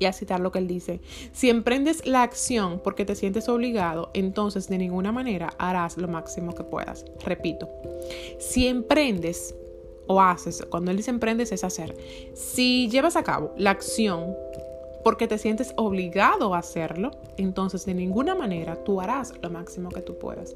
y 0.00 0.06
a 0.06 0.12
citar 0.12 0.40
lo 0.40 0.50
que 0.50 0.58
él 0.58 0.66
dice. 0.66 1.00
Si 1.32 1.50
emprendes 1.50 2.06
la 2.06 2.22
acción 2.22 2.80
porque 2.82 3.04
te 3.04 3.14
sientes 3.14 3.48
obligado, 3.48 4.10
entonces 4.14 4.68
de 4.68 4.78
ninguna 4.78 5.12
manera 5.12 5.52
harás 5.58 5.96
lo 5.96 6.08
máximo 6.08 6.54
que 6.54 6.64
puedas. 6.64 7.04
Repito, 7.24 7.68
si 8.38 8.66
emprendes 8.66 9.54
o 10.06 10.20
haces, 10.20 10.66
cuando 10.70 10.90
él 10.90 10.96
dice 10.96 11.10
emprendes 11.10 11.52
es 11.52 11.62
hacer, 11.62 11.94
si 12.34 12.88
llevas 12.88 13.14
a 13.14 13.22
cabo 13.22 13.54
la 13.56 13.70
acción 13.70 14.34
porque 15.04 15.28
te 15.28 15.38
sientes 15.38 15.72
obligado 15.76 16.54
a 16.54 16.58
hacerlo, 16.58 17.10
entonces 17.36 17.84
de 17.86 17.94
ninguna 17.94 18.34
manera 18.34 18.76
tú 18.84 19.00
harás 19.00 19.32
lo 19.42 19.50
máximo 19.50 19.88
que 19.90 20.02
tú 20.02 20.18
puedas. 20.18 20.54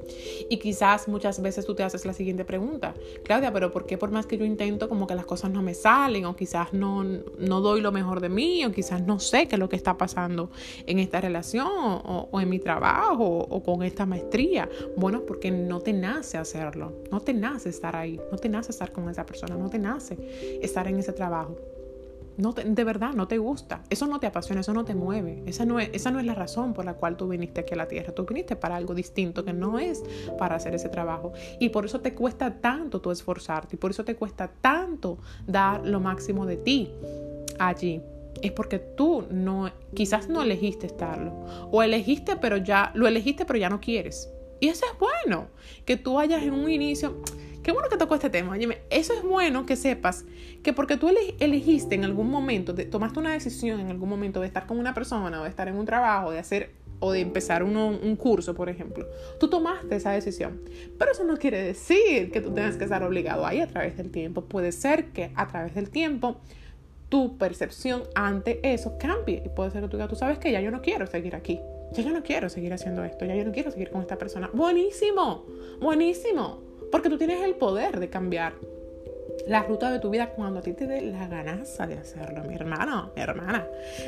Y 0.48 0.58
quizás 0.58 1.08
muchas 1.08 1.40
veces 1.40 1.66
tú 1.66 1.74
te 1.74 1.82
haces 1.82 2.04
la 2.04 2.12
siguiente 2.12 2.44
pregunta, 2.44 2.94
Claudia, 3.24 3.52
pero 3.52 3.70
¿por 3.70 3.86
qué 3.86 3.98
por 3.98 4.10
más 4.10 4.26
que 4.26 4.38
yo 4.38 4.44
intento 4.44 4.88
como 4.88 5.06
que 5.06 5.14
las 5.14 5.26
cosas 5.26 5.50
no 5.50 5.62
me 5.62 5.74
salen 5.74 6.24
o 6.26 6.36
quizás 6.36 6.72
no, 6.72 7.04
no 7.04 7.60
doy 7.60 7.80
lo 7.80 7.92
mejor 7.92 8.20
de 8.20 8.28
mí 8.28 8.64
o 8.64 8.72
quizás 8.72 9.02
no 9.02 9.18
sé 9.18 9.46
qué 9.48 9.56
es 9.56 9.58
lo 9.58 9.68
que 9.68 9.76
está 9.76 9.96
pasando 9.96 10.50
en 10.86 10.98
esta 10.98 11.20
relación 11.20 11.66
o, 11.66 12.28
o 12.30 12.40
en 12.40 12.48
mi 12.48 12.58
trabajo 12.58 13.46
o 13.48 13.62
con 13.62 13.82
esta 13.82 14.06
maestría? 14.06 14.68
Bueno, 14.96 15.22
porque 15.26 15.50
no 15.50 15.80
te 15.80 15.92
nace 15.92 16.38
hacerlo, 16.38 16.92
no 17.10 17.20
te 17.20 17.32
nace 17.32 17.68
estar 17.68 17.96
ahí, 17.96 18.20
no 18.30 18.38
te 18.38 18.48
nace 18.48 18.72
estar 18.72 18.92
con 18.92 19.08
esa 19.08 19.24
persona, 19.24 19.56
no 19.56 19.70
te 19.70 19.78
nace 19.78 20.16
estar 20.62 20.86
en 20.88 20.98
ese 20.98 21.12
trabajo 21.12 21.56
no 22.36 22.52
de 22.52 22.84
verdad 22.84 23.12
no 23.12 23.28
te 23.28 23.38
gusta, 23.38 23.82
eso 23.90 24.06
no 24.06 24.20
te 24.20 24.26
apasiona, 24.26 24.60
eso 24.60 24.74
no 24.74 24.84
te 24.84 24.94
mueve, 24.94 25.42
esa 25.46 25.64
no, 25.64 25.78
es, 25.80 25.90
esa 25.92 26.10
no 26.10 26.18
es 26.18 26.26
la 26.26 26.34
razón 26.34 26.72
por 26.74 26.84
la 26.84 26.94
cual 26.94 27.16
tú 27.16 27.28
viniste 27.28 27.60
aquí 27.60 27.74
a 27.74 27.76
la 27.76 27.88
tierra, 27.88 28.12
tú 28.12 28.24
viniste 28.24 28.56
para 28.56 28.76
algo 28.76 28.94
distinto 28.94 29.44
que 29.44 29.52
no 29.52 29.78
es 29.78 30.02
para 30.38 30.56
hacer 30.56 30.74
ese 30.74 30.88
trabajo. 30.88 31.32
Y 31.60 31.68
por 31.68 31.84
eso 31.84 32.00
te 32.00 32.14
cuesta 32.14 32.60
tanto 32.60 33.00
tú 33.00 33.10
esforzarte 33.10 33.76
y 33.76 33.78
por 33.78 33.90
eso 33.90 34.04
te 34.04 34.16
cuesta 34.16 34.50
tanto 34.60 35.18
dar 35.46 35.86
lo 35.86 36.00
máximo 36.00 36.46
de 36.46 36.56
ti 36.56 36.90
allí. 37.58 38.02
Es 38.42 38.52
porque 38.52 38.78
tú 38.78 39.26
no, 39.30 39.70
quizás 39.94 40.28
no 40.28 40.42
elegiste 40.42 40.86
estarlo. 40.86 41.32
O 41.70 41.82
elegiste 41.82 42.36
pero 42.36 42.56
ya, 42.56 42.90
lo 42.94 43.06
elegiste 43.06 43.44
pero 43.44 43.58
ya 43.58 43.70
no 43.70 43.80
quieres. 43.80 44.28
Y 44.60 44.68
eso 44.68 44.84
es 44.90 44.98
bueno, 44.98 45.48
que 45.84 45.96
tú 45.96 46.18
hayas 46.18 46.42
en 46.42 46.54
un 46.54 46.70
inicio, 46.70 47.16
Qué 47.64 47.72
bueno 47.72 47.88
que 47.88 47.96
tocó 47.96 48.14
este 48.14 48.28
tema. 48.28 48.52
Oye, 48.52 48.82
eso 48.90 49.14
es 49.14 49.22
bueno 49.22 49.64
que 49.64 49.74
sepas 49.74 50.26
que 50.62 50.74
porque 50.74 50.98
tú 50.98 51.08
elegiste 51.40 51.94
en 51.94 52.04
algún 52.04 52.30
momento, 52.30 52.74
tomaste 52.74 53.18
una 53.18 53.32
decisión 53.32 53.80
en 53.80 53.88
algún 53.88 54.10
momento 54.10 54.40
de 54.40 54.46
estar 54.46 54.66
con 54.66 54.78
una 54.78 54.92
persona 54.92 55.40
o 55.40 55.44
de 55.44 55.48
estar 55.48 55.66
en 55.66 55.76
un 55.76 55.86
trabajo, 55.86 56.30
de 56.30 56.38
hacer 56.38 56.72
o 57.00 57.10
de 57.10 57.20
empezar 57.20 57.62
un 57.62 58.16
curso, 58.16 58.54
por 58.54 58.68
ejemplo. 58.68 59.06
Tú 59.40 59.48
tomaste 59.48 59.96
esa 59.96 60.12
decisión. 60.12 60.60
Pero 60.98 61.12
eso 61.12 61.24
no 61.24 61.38
quiere 61.38 61.62
decir 61.62 62.30
que 62.30 62.42
tú 62.42 62.52
tengas 62.52 62.76
que 62.76 62.84
estar 62.84 63.02
obligado 63.02 63.46
ahí 63.46 63.60
a 63.60 63.66
través 63.66 63.96
del 63.96 64.10
tiempo. 64.10 64.42
Puede 64.42 64.70
ser 64.70 65.06
que 65.06 65.30
a 65.34 65.48
través 65.48 65.74
del 65.74 65.88
tiempo 65.88 66.36
tu 67.08 67.38
percepción 67.38 68.02
ante 68.14 68.60
eso 68.62 68.98
cambie. 68.98 69.42
Y 69.42 69.48
puede 69.48 69.70
ser 69.70 69.80
que 69.80 69.88
tú 69.88 69.96
digas, 69.96 70.10
tú 70.10 70.16
sabes 70.16 70.38
que 70.38 70.52
ya 70.52 70.60
yo 70.60 70.70
no 70.70 70.82
quiero 70.82 71.06
seguir 71.06 71.34
aquí. 71.34 71.60
Ya 71.92 72.02
yo 72.02 72.10
no 72.10 72.22
quiero 72.22 72.50
seguir 72.50 72.74
haciendo 72.74 73.04
esto. 73.04 73.24
Ya 73.24 73.34
yo 73.34 73.44
no 73.44 73.52
quiero 73.52 73.70
seguir 73.70 73.90
con 73.90 74.02
esta 74.02 74.18
persona. 74.18 74.50
Buenísimo. 74.52 75.46
Buenísimo. 75.80 76.63
Porque 76.90 77.08
tú 77.08 77.18
tienes 77.18 77.42
el 77.42 77.54
poder 77.54 78.00
de 78.00 78.08
cambiar 78.08 78.54
la 79.46 79.62
ruta 79.62 79.90
de 79.90 79.98
tu 79.98 80.10
vida 80.10 80.30
cuando 80.30 80.60
a 80.60 80.62
ti 80.62 80.72
te 80.72 80.86
dé 80.86 81.00
la 81.02 81.26
ganaza 81.26 81.86
de 81.86 81.94
hacerlo, 81.94 82.44
mi 82.44 82.54
hermano, 82.54 83.12
mi 83.14 83.22
hermana. 83.22 83.66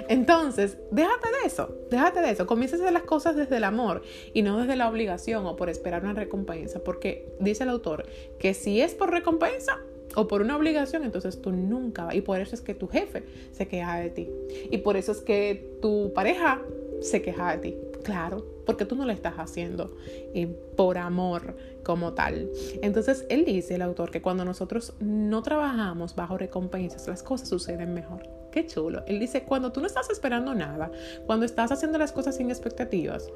Entonces, 0.09 0.79
déjate 0.91 1.29
de 1.29 1.47
eso, 1.47 1.77
déjate 1.91 2.21
de 2.21 2.31
eso. 2.31 2.47
Comienza 2.47 2.77
a 2.77 2.81
hacer 2.81 2.93
las 2.93 3.03
cosas 3.03 3.37
desde 3.37 3.59
el 3.59 3.65
amor 3.65 4.03
y 4.33 4.43
no 4.43 4.59
desde 4.59 4.77
la 4.77 4.89
obligación 4.89 5.45
o 5.47 5.57
por 5.57 5.69
esperar 5.69 6.05
una 6.05 6.15
recompensa. 6.15 6.81
Porque 6.81 7.29
dice 7.41 7.65
el 7.65 7.71
autor 7.71 8.07
que 8.39 8.55
si 8.55 8.81
es 8.81 8.95
por 8.95 9.11
recompensa, 9.11 9.79
o 10.15 10.29
por 10.29 10.41
una 10.41 10.57
obligación, 10.57 11.05
entonces 11.05 11.43
tú 11.43 11.53
nunca 11.53 12.05
vas. 12.05 12.15
Y 12.15 12.23
por 12.23 12.41
eso 12.41 12.55
es 12.55 12.63
que 12.63 12.75
tu 12.75 12.89
jefe 12.89 13.23
se 13.53 13.69
queja 13.69 13.99
de 13.99 14.11
ti. 14.11 14.31
Y 14.71 14.79
por 14.79 14.97
eso 14.97 15.13
es 15.13 15.21
que 15.21 15.77
tu 15.83 16.13
pareja 16.15 16.63
se 17.03 17.21
queja 17.21 17.53
de 17.53 17.59
ti. 17.59 17.77
Claro, 18.07 18.47
porque 18.65 18.85
tú 18.85 18.95
no 18.95 19.05
lo 19.05 19.11
estás 19.11 19.35
haciendo 19.35 19.97
eh, 20.33 20.47
por 20.77 20.97
amor 20.97 21.57
como 21.83 22.13
tal. 22.13 22.49
Entonces, 22.81 23.27
él 23.31 23.45
dice, 23.45 23.75
el 23.75 23.83
autor, 23.83 24.13
que 24.13 24.23
cuando 24.23 24.45
nosotros 24.45 24.95
no 25.01 25.43
trabajamos 25.43 26.15
bajo 26.15 26.39
recompensas, 26.39 27.09
las 27.09 27.25
cosas 27.25 27.49
suceden 27.49 27.95
mejor. 27.95 28.23
Qué 28.53 28.65
chulo. 28.65 29.03
Él 29.09 29.19
dice, 29.19 29.43
cuando 29.43 29.73
tú 29.73 29.81
no 29.81 29.89
estás 29.89 30.09
esperando 30.09 30.55
nada, 30.55 30.93
cuando 31.27 31.45
estás 31.45 31.73
haciendo 31.73 31.99
las 31.99 32.13
cosas 32.13 32.37
sin 32.37 32.49
expectativas, 32.49 33.29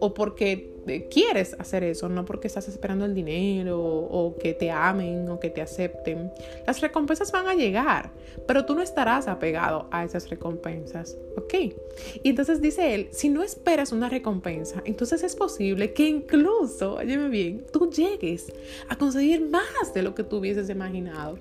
o 0.00 0.14
porque 0.14 0.74
eh, 0.86 1.08
quieres 1.10 1.56
hacer 1.58 1.82
eso, 1.82 2.08
no 2.08 2.24
porque 2.24 2.46
estás 2.46 2.68
esperando 2.68 3.04
el 3.04 3.14
dinero 3.14 3.80
o 3.82 4.36
que 4.36 4.54
te 4.54 4.70
amen 4.70 5.28
o 5.30 5.40
que 5.40 5.50
te 5.50 5.62
acepten. 5.62 6.30
Las 6.66 6.80
recompensas 6.80 7.32
van 7.32 7.48
a 7.48 7.54
llegar, 7.54 8.10
pero 8.46 8.66
tú 8.66 8.74
no 8.74 8.82
estarás 8.82 9.28
apegado 9.28 9.88
a 9.90 10.04
esas 10.04 10.28
recompensas, 10.28 11.16
¿ok? 11.36 11.54
Y 12.22 12.28
entonces 12.28 12.60
dice 12.60 12.94
él, 12.94 13.08
si 13.12 13.28
no 13.28 13.42
esperas 13.42 13.92
una 13.92 14.08
recompensa, 14.08 14.82
entonces 14.84 15.22
es 15.22 15.36
posible 15.36 15.92
que 15.92 16.06
incluso, 16.08 16.96
óyeme 16.96 17.28
bien, 17.28 17.66
tú 17.72 17.90
llegues 17.90 18.52
a 18.88 18.96
conseguir 18.96 19.48
más 19.48 19.94
de 19.94 20.02
lo 20.02 20.14
que 20.14 20.24
tú 20.24 20.38
hubieses 20.38 20.68
imaginado. 20.68 21.38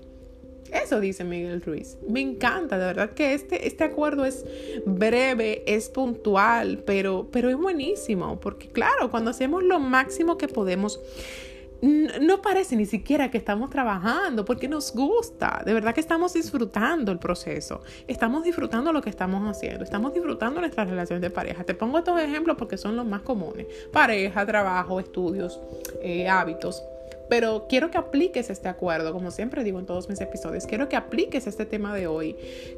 Eso 0.71 0.99
dice 0.99 1.23
Miguel 1.23 1.61
Ruiz. 1.61 1.97
Me 2.07 2.21
encanta, 2.21 2.77
de 2.77 2.85
verdad 2.85 3.11
que 3.11 3.33
este, 3.33 3.67
este 3.67 3.83
acuerdo 3.83 4.25
es 4.25 4.45
breve, 4.85 5.63
es 5.67 5.89
puntual, 5.89 6.83
pero, 6.85 7.27
pero 7.31 7.49
es 7.49 7.55
buenísimo, 7.55 8.39
porque 8.39 8.69
claro, 8.69 9.11
cuando 9.11 9.31
hacemos 9.31 9.63
lo 9.63 9.79
máximo 9.79 10.37
que 10.37 10.47
podemos, 10.47 10.99
no 12.21 12.41
parece 12.41 12.77
ni 12.77 12.85
siquiera 12.85 13.29
que 13.29 13.37
estamos 13.37 13.69
trabajando 13.69 14.45
porque 14.45 14.69
nos 14.69 14.93
gusta, 14.93 15.63
de 15.65 15.73
verdad 15.73 15.93
que 15.93 15.99
estamos 15.99 16.33
disfrutando 16.33 17.11
el 17.11 17.19
proceso, 17.19 17.81
estamos 18.07 18.45
disfrutando 18.45 18.93
lo 18.93 19.01
que 19.01 19.09
estamos 19.09 19.45
haciendo, 19.45 19.83
estamos 19.83 20.13
disfrutando 20.13 20.61
nuestras 20.61 20.89
relaciones 20.89 21.21
de 21.21 21.29
pareja. 21.29 21.65
Te 21.65 21.73
pongo 21.73 21.97
estos 21.97 22.19
ejemplos 22.21 22.55
porque 22.57 22.77
son 22.77 22.95
los 22.95 23.05
más 23.05 23.21
comunes, 23.21 23.67
pareja, 23.91 24.45
trabajo, 24.45 24.99
estudios, 24.99 25.59
eh, 26.01 26.29
hábitos. 26.29 26.81
Pero 27.29 27.65
quiero 27.67 27.89
que 27.89 27.97
apliques 27.97 28.49
este 28.49 28.67
acuerdo, 28.67 29.13
como 29.13 29.31
siempre 29.31 29.63
digo 29.63 29.79
en 29.79 29.85
todos 29.85 30.09
mis 30.09 30.21
episodios, 30.21 30.65
quiero 30.65 30.89
que 30.89 30.95
apliques 30.95 31.47
este 31.47 31.65
tema 31.65 31.95
de 31.95 32.07
hoy 32.07 32.35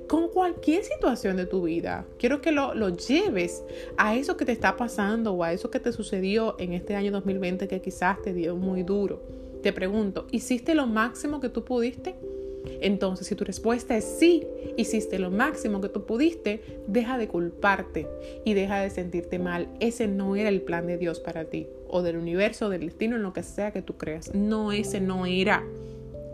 con 0.07 0.29
cualquier 0.29 0.83
situación 0.83 1.37
de 1.37 1.45
tu 1.45 1.63
vida. 1.63 2.05
Quiero 2.19 2.41
que 2.41 2.51
lo, 2.51 2.73
lo 2.73 2.89
lleves 2.89 3.63
a 3.97 4.15
eso 4.15 4.37
que 4.37 4.45
te 4.45 4.51
está 4.51 4.77
pasando 4.77 5.33
o 5.33 5.43
a 5.43 5.53
eso 5.53 5.71
que 5.71 5.79
te 5.79 5.91
sucedió 5.91 6.55
en 6.59 6.73
este 6.73 6.95
año 6.95 7.11
2020 7.11 7.67
que 7.67 7.81
quizás 7.81 8.21
te 8.21 8.33
dio 8.33 8.55
muy 8.55 8.83
duro. 8.83 9.21
Te 9.61 9.73
pregunto, 9.73 10.27
¿hiciste 10.31 10.75
lo 10.75 10.85
máximo 10.85 11.39
que 11.39 11.49
tú 11.49 11.65
pudiste? 11.65 12.15
Entonces, 12.81 13.27
si 13.27 13.35
tu 13.35 13.43
respuesta 13.43 13.95
es 13.95 14.03
sí, 14.03 14.45
hiciste 14.77 15.19
lo 15.19 15.31
máximo 15.31 15.81
que 15.81 15.89
tú 15.89 16.05
pudiste, 16.05 16.79
deja 16.87 17.17
de 17.17 17.27
culparte 17.27 18.07
y 18.43 18.53
deja 18.53 18.79
de 18.79 18.89
sentirte 18.89 19.39
mal. 19.39 19.67
Ese 19.79 20.07
no 20.07 20.35
era 20.35 20.49
el 20.49 20.61
plan 20.61 20.87
de 20.87 20.97
Dios 20.97 21.19
para 21.19 21.45
ti, 21.45 21.67
o 21.87 22.01
del 22.01 22.17
universo, 22.17 22.69
del 22.69 22.81
destino, 22.81 23.15
en 23.15 23.23
lo 23.23 23.33
que 23.33 23.43
sea 23.43 23.71
que 23.71 23.81
tú 23.81 23.97
creas. 23.97 24.33
No, 24.33 24.71
ese 24.71 25.01
no 25.01 25.25
era. 25.25 25.63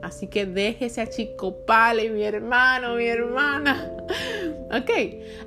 Así 0.01 0.27
que 0.27 0.47
déjese 0.47 1.01
a 1.01 1.07
chico 1.07 1.57
pale, 1.65 2.09
mi 2.09 2.23
hermano, 2.23 2.95
mi 2.95 3.05
hermana. 3.05 3.91
ok, 4.71 4.89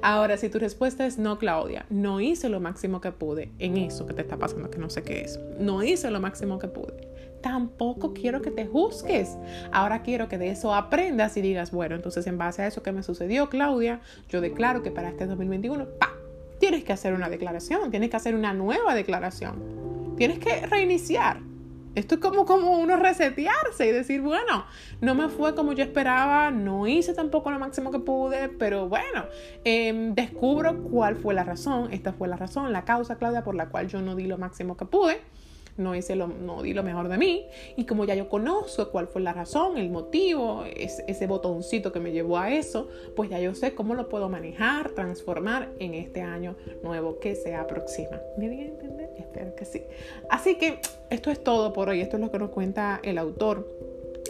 ahora 0.01 0.37
si 0.37 0.49
tu 0.49 0.61
respuesta 0.61 1.07
es 1.07 1.18
no, 1.18 1.38
Claudia, 1.38 1.87
no 1.90 2.20
hice 2.20 2.49
lo 2.49 2.61
máximo 2.61 3.01
que 3.01 3.11
pude 3.11 3.51
en 3.59 3.77
eso 3.77 4.07
que 4.07 4.14
te 4.14 4.23
está 4.23 4.37
pasando, 4.37 4.70
que 4.70 4.79
no 4.79 4.90
sé 4.90 5.03
qué 5.03 5.23
es. 5.23 5.40
No 5.59 5.83
hice 5.83 6.09
lo 6.11 6.20
máximo 6.20 6.61
que 6.61 6.68
pude 6.68 7.13
tampoco 7.44 8.14
quiero 8.14 8.40
que 8.40 8.50
te 8.50 8.66
juzgues. 8.66 9.37
Ahora 9.70 10.02
quiero 10.02 10.28
que 10.30 10.38
de 10.38 10.48
eso 10.48 10.74
aprendas 10.74 11.37
y 11.37 11.42
digas, 11.42 11.72
bueno, 11.72 11.94
entonces 11.94 12.26
en 12.26 12.38
base 12.38 12.62
a 12.62 12.66
eso 12.66 12.83
que 12.83 12.90
me 12.90 13.02
sucedió, 13.02 13.50
Claudia, 13.50 14.00
yo 14.30 14.40
declaro 14.40 14.83
que 14.83 14.90
para 14.90 15.11
este 15.11 15.26
2021, 15.26 15.87
pa, 15.98 16.11
tienes 16.59 16.85
que 16.85 16.94
hacer 16.94 17.12
una 17.12 17.28
declaración, 17.28 17.90
tienes 17.90 18.09
que 18.09 18.16
hacer 18.16 18.35
una 18.35 18.54
nueva 18.54 18.94
declaración. 18.94 20.14
Tienes 20.16 20.38
que 20.38 20.64
reiniciar. 20.64 21.40
Esto 21.94 22.14
es 22.14 22.20
como, 22.22 22.46
como 22.46 22.78
uno 22.78 22.96
resetearse 22.96 23.88
y 23.88 23.92
decir, 23.92 24.22
bueno, 24.22 24.64
no 25.02 25.14
me 25.14 25.28
fue 25.28 25.54
como 25.54 25.74
yo 25.74 25.85
esperaba, 25.85 26.50
no 26.50 26.87
hice 26.87 27.12
tampoco 27.12 27.50
lo 27.50 27.59
máximo 27.59 27.90
que 27.90 27.98
pude, 27.98 28.48
pero 28.48 28.88
bueno, 28.88 29.26
em, 29.64 30.14
descubro 30.14 30.83
cuál 30.83 31.16
fue 31.16 31.35
la 31.35 31.44
razón, 31.44 31.92
esta 31.92 32.14
fue 32.14 32.26
la 32.26 32.37
razón, 32.37 32.72
la 32.72 32.87
causa, 32.87 33.16
Claudia, 33.16 33.44
por 33.44 33.54
la 33.54 33.68
cual 33.68 33.87
yo 33.88 34.00
no 34.00 34.16
di 34.16 34.26
lo 34.26 34.38
máximo 34.38 34.78
que 34.78 34.87
pude 34.87 35.20
no 35.77 35.95
hice 35.95 36.17
lo, 36.17 36.29
no 36.29 36.63
di 36.63 36.73
lo 36.73 36.83
mejor 36.83 37.09
de 37.09 37.19
mí. 37.19 37.49
Y 37.77 37.85
como 37.85 38.05
ya 38.05 38.15
yo 38.15 38.29
conozco 38.29 38.91
cuál 38.91 39.07
fue 39.07 39.23
la 39.23 39.33
razón, 39.33 39.79
el 39.79 39.91
motivo, 39.91 40.65
ese 40.65 41.27
botoncito 41.27 41.93
que 41.93 42.01
me 42.01 42.13
llevó 42.13 42.39
a 42.39 42.53
eso, 42.53 42.89
pues 43.17 43.31
ya 43.31 43.41
yo 43.41 43.55
sé 43.55 43.75
cómo 43.75 43.95
lo 43.95 44.09
puedo 44.09 44.29
manejar, 44.29 44.91
transformar 44.91 45.71
en 45.79 45.95
este 45.95 46.23
año 46.23 46.57
nuevo 46.83 47.19
que 47.19 47.35
se 47.35 47.55
aproxima. 47.55 48.21
¿Me 48.39 48.49
di 48.49 48.61
a 48.61 48.67
entender? 48.67 49.11
Espero 49.17 49.55
que 49.55 49.65
sí. 49.65 49.83
Así 50.31 50.57
que 50.57 50.81
esto 51.11 51.31
es 51.31 51.43
todo 51.43 51.73
por 51.73 51.89
hoy. 51.89 52.01
Esto 52.01 52.17
es 52.17 52.23
lo 52.23 52.31
que 52.31 52.39
nos 52.39 52.51
cuenta 52.51 53.01
el 53.03 53.19
autor 53.19 53.69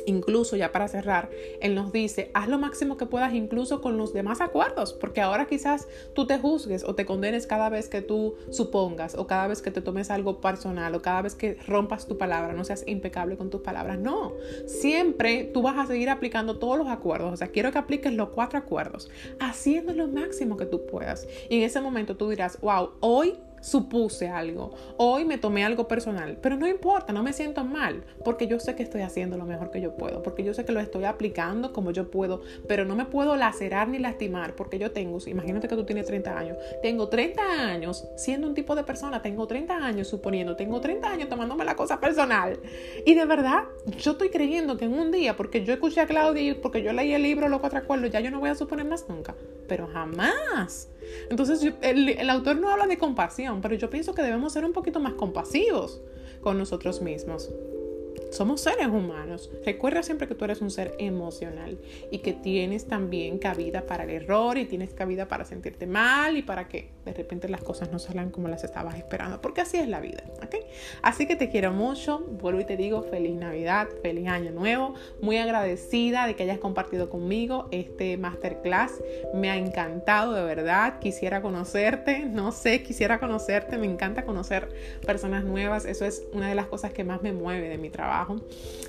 Incluso 0.06 0.56
ya 0.56 0.72
para 0.72 0.88
cerrar, 0.88 1.30
Él 1.60 1.74
nos 1.74 1.92
dice, 1.92 2.30
haz 2.34 2.48
lo 2.48 2.58
máximo 2.58 2.96
que 2.96 3.06
puedas 3.06 3.34
incluso 3.34 3.80
con 3.80 3.96
los 3.96 4.12
demás 4.12 4.40
acuerdos, 4.40 4.92
porque 4.92 5.20
ahora 5.20 5.46
quizás 5.46 5.88
tú 6.14 6.26
te 6.26 6.38
juzgues 6.38 6.84
o 6.84 6.94
te 6.94 7.06
condenes 7.06 7.46
cada 7.46 7.68
vez 7.68 7.88
que 7.88 8.02
tú 8.02 8.34
supongas 8.50 9.14
o 9.14 9.26
cada 9.26 9.46
vez 9.46 9.62
que 9.62 9.70
te 9.70 9.80
tomes 9.80 10.10
algo 10.10 10.40
personal 10.40 10.94
o 10.94 11.02
cada 11.02 11.22
vez 11.22 11.34
que 11.34 11.56
rompas 11.66 12.06
tu 12.06 12.18
palabra, 12.18 12.52
no 12.52 12.64
seas 12.64 12.84
impecable 12.86 13.36
con 13.36 13.50
tus 13.50 13.62
palabras. 13.62 13.98
No, 13.98 14.32
siempre 14.66 15.50
tú 15.52 15.62
vas 15.62 15.78
a 15.78 15.86
seguir 15.86 16.10
aplicando 16.10 16.58
todos 16.58 16.78
los 16.78 16.88
acuerdos. 16.88 17.32
O 17.32 17.36
sea, 17.36 17.48
quiero 17.48 17.72
que 17.72 17.78
apliques 17.78 18.12
los 18.12 18.30
cuatro 18.30 18.58
acuerdos, 18.58 19.10
haciendo 19.40 19.92
lo 19.92 20.08
máximo 20.08 20.56
que 20.56 20.66
tú 20.66 20.86
puedas. 20.86 21.26
Y 21.48 21.58
en 21.58 21.62
ese 21.62 21.80
momento 21.80 22.16
tú 22.16 22.28
dirás, 22.28 22.60
wow, 22.60 22.90
hoy 23.00 23.34
supuse 23.64 24.28
algo, 24.28 24.74
hoy 24.98 25.24
me 25.24 25.38
tomé 25.38 25.64
algo 25.64 25.88
personal, 25.88 26.36
pero 26.42 26.56
no 26.56 26.68
importa, 26.68 27.14
no 27.14 27.22
me 27.22 27.32
siento 27.32 27.64
mal, 27.64 28.04
porque 28.22 28.46
yo 28.46 28.60
sé 28.60 28.76
que 28.76 28.82
estoy 28.82 29.00
haciendo 29.00 29.38
lo 29.38 29.46
mejor 29.46 29.70
que 29.70 29.80
yo 29.80 29.96
puedo, 29.96 30.22
porque 30.22 30.44
yo 30.44 30.52
sé 30.52 30.66
que 30.66 30.72
lo 30.72 30.80
estoy 30.80 31.04
aplicando 31.04 31.72
como 31.72 31.90
yo 31.90 32.10
puedo, 32.10 32.42
pero 32.68 32.84
no 32.84 32.94
me 32.94 33.06
puedo 33.06 33.36
lacerar 33.36 33.88
ni 33.88 33.98
lastimar, 33.98 34.54
porque 34.54 34.78
yo 34.78 34.92
tengo, 34.92 35.18
imagínate 35.26 35.66
que 35.66 35.76
tú 35.76 35.84
tienes 35.84 36.06
30 36.06 36.38
años, 36.38 36.58
tengo 36.82 37.08
30 37.08 37.42
años 37.42 38.04
siendo 38.16 38.46
un 38.46 38.54
tipo 38.54 38.74
de 38.74 38.84
persona, 38.84 39.22
tengo 39.22 39.46
30 39.46 39.74
años 39.78 40.08
suponiendo, 40.08 40.56
tengo 40.56 40.82
30 40.82 41.08
años 41.08 41.28
tomándome 41.30 41.64
la 41.64 41.74
cosa 41.74 41.98
personal, 41.98 42.60
y 43.06 43.14
de 43.14 43.24
verdad, 43.24 43.64
yo 43.98 44.12
estoy 44.12 44.28
creyendo 44.28 44.76
que 44.76 44.84
en 44.84 44.92
un 44.92 45.10
día, 45.10 45.38
porque 45.38 45.64
yo 45.64 45.72
escuché 45.72 46.02
a 46.02 46.06
Claudia 46.06 46.42
y 46.42 46.54
porque 46.54 46.82
yo 46.82 46.92
leí 46.92 47.14
el 47.14 47.22
libro, 47.22 47.48
lo 47.48 47.60
cuatro 47.60 47.78
acuerdos, 47.78 48.10
ya 48.10 48.20
yo 48.20 48.30
no 48.30 48.40
voy 48.40 48.50
a 48.50 48.54
suponer 48.54 48.84
más 48.84 49.08
nunca, 49.08 49.34
pero 49.66 49.86
jamás. 49.86 50.90
Entonces, 51.30 51.72
el, 51.82 52.08
el 52.08 52.30
autor 52.30 52.56
no 52.56 52.70
habla 52.70 52.86
de 52.86 52.98
compasión, 52.98 53.60
pero 53.60 53.74
yo 53.74 53.90
pienso 53.90 54.14
que 54.14 54.22
debemos 54.22 54.52
ser 54.52 54.64
un 54.64 54.72
poquito 54.72 55.00
más 55.00 55.14
compasivos 55.14 56.00
con 56.40 56.58
nosotros 56.58 57.00
mismos. 57.00 57.50
Somos 58.30 58.60
seres 58.60 58.88
humanos. 58.88 59.50
Recuerda 59.64 60.02
siempre 60.02 60.26
que 60.26 60.34
tú 60.34 60.44
eres 60.44 60.60
un 60.60 60.70
ser 60.70 60.94
emocional 60.98 61.78
y 62.10 62.18
que 62.18 62.32
tienes 62.32 62.86
también 62.86 63.38
cabida 63.38 63.86
para 63.86 64.04
el 64.04 64.10
error 64.10 64.58
y 64.58 64.64
tienes 64.64 64.92
cabida 64.92 65.28
para 65.28 65.44
sentirte 65.44 65.86
mal 65.86 66.36
y 66.36 66.42
para 66.42 66.68
que 66.68 66.90
de 67.04 67.12
repente 67.12 67.48
las 67.48 67.62
cosas 67.62 67.90
no 67.90 67.98
salgan 67.98 68.30
como 68.30 68.48
las 68.48 68.64
estabas 68.64 68.96
esperando, 68.96 69.40
porque 69.40 69.60
así 69.60 69.76
es 69.76 69.88
la 69.88 70.00
vida. 70.00 70.24
¿ok? 70.42 70.56
Así 71.02 71.26
que 71.26 71.36
te 71.36 71.48
quiero 71.48 71.72
mucho. 71.72 72.18
Vuelvo 72.18 72.60
y 72.60 72.64
te 72.64 72.76
digo 72.76 73.02
feliz 73.02 73.34
Navidad, 73.34 73.88
feliz 74.02 74.28
Año 74.28 74.50
Nuevo. 74.50 74.94
Muy 75.20 75.36
agradecida 75.38 76.26
de 76.26 76.36
que 76.36 76.44
hayas 76.44 76.58
compartido 76.58 77.10
conmigo 77.10 77.68
este 77.70 78.16
masterclass. 78.16 79.02
Me 79.34 79.50
ha 79.50 79.56
encantado, 79.56 80.32
de 80.32 80.44
verdad. 80.44 80.98
Quisiera 80.98 81.42
conocerte, 81.42 82.24
no 82.26 82.52
sé, 82.52 82.82
quisiera 82.82 83.20
conocerte. 83.20 83.78
Me 83.78 83.86
encanta 83.86 84.24
conocer 84.24 84.68
personas 85.06 85.44
nuevas. 85.44 85.84
Eso 85.84 86.04
es 86.04 86.22
una 86.32 86.48
de 86.48 86.54
las 86.54 86.66
cosas 86.66 86.92
que 86.92 87.04
más 87.04 87.22
me 87.22 87.32
mueve 87.32 87.68
de 87.68 87.78
mi 87.78 87.90
trabajo 87.90 88.14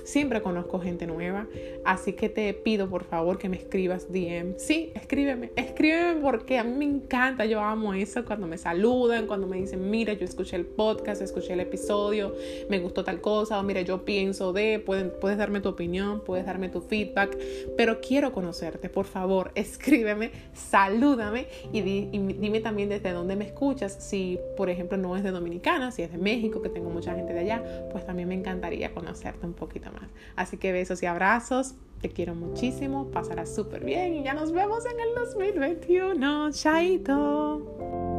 Siempre 0.04 0.40
conozco 0.40 0.78
gente 0.78 1.06
nueva, 1.06 1.46
así 1.84 2.12
que 2.12 2.28
te 2.28 2.52
pido 2.54 2.88
por 2.88 3.04
favor 3.04 3.38
que 3.38 3.48
me 3.48 3.56
escribas 3.56 4.12
DM. 4.12 4.54
Sí, 4.58 4.92
escríbeme, 4.94 5.50
escríbeme 5.56 6.20
porque 6.20 6.58
a 6.58 6.64
mí 6.64 6.74
me 6.74 6.84
encanta, 6.84 7.44
yo 7.44 7.60
amo 7.60 7.92
eso 7.92 8.05
cuando 8.26 8.46
me 8.46 8.58
saludan, 8.58 9.26
cuando 9.26 9.46
me 9.46 9.56
dicen, 9.56 9.90
mira, 9.90 10.12
yo 10.12 10.24
escuché 10.24 10.56
el 10.56 10.66
podcast, 10.66 11.20
escuché 11.22 11.52
el 11.52 11.60
episodio, 11.60 12.34
me 12.68 12.78
gustó 12.78 13.04
tal 13.04 13.20
cosa, 13.20 13.58
o 13.58 13.62
mira, 13.62 13.80
yo 13.82 14.04
pienso 14.04 14.52
de, 14.52 14.78
pueden, 14.78 15.12
puedes 15.20 15.38
darme 15.38 15.60
tu 15.60 15.68
opinión, 15.68 16.22
puedes 16.24 16.46
darme 16.46 16.68
tu 16.68 16.80
feedback, 16.80 17.36
pero 17.76 18.00
quiero 18.00 18.32
conocerte, 18.32 18.88
por 18.88 19.06
favor, 19.06 19.52
escríbeme, 19.54 20.30
salúdame 20.54 21.48
y, 21.72 21.78
y 21.78 22.34
dime 22.38 22.60
también 22.60 22.88
desde 22.88 23.12
dónde 23.12 23.36
me 23.36 23.46
escuchas, 23.46 23.96
si 24.00 24.38
por 24.56 24.70
ejemplo 24.70 24.96
no 24.96 25.16
es 25.16 25.22
de 25.22 25.30
Dominicana, 25.30 25.90
si 25.90 26.02
es 26.02 26.12
de 26.12 26.18
México, 26.18 26.62
que 26.62 26.68
tengo 26.68 26.90
mucha 26.90 27.14
gente 27.14 27.32
de 27.32 27.40
allá, 27.40 27.88
pues 27.90 28.06
también 28.06 28.28
me 28.28 28.34
encantaría 28.34 28.92
conocer 28.92 29.34
un 29.42 29.52
poquito 29.52 29.90
más. 29.92 30.08
Así 30.36 30.56
que 30.56 30.72
besos 30.72 31.02
y 31.02 31.06
abrazos. 31.06 31.74
Te 32.00 32.10
quiero 32.10 32.34
muchísimo. 32.34 33.10
Pasará 33.10 33.46
súper 33.46 33.84
bien 33.84 34.14
y 34.14 34.22
ya 34.22 34.34
nos 34.34 34.52
vemos 34.52 34.84
en 34.86 35.00
el 35.00 35.14
2021. 35.14 36.50
Chaito. 36.52 38.15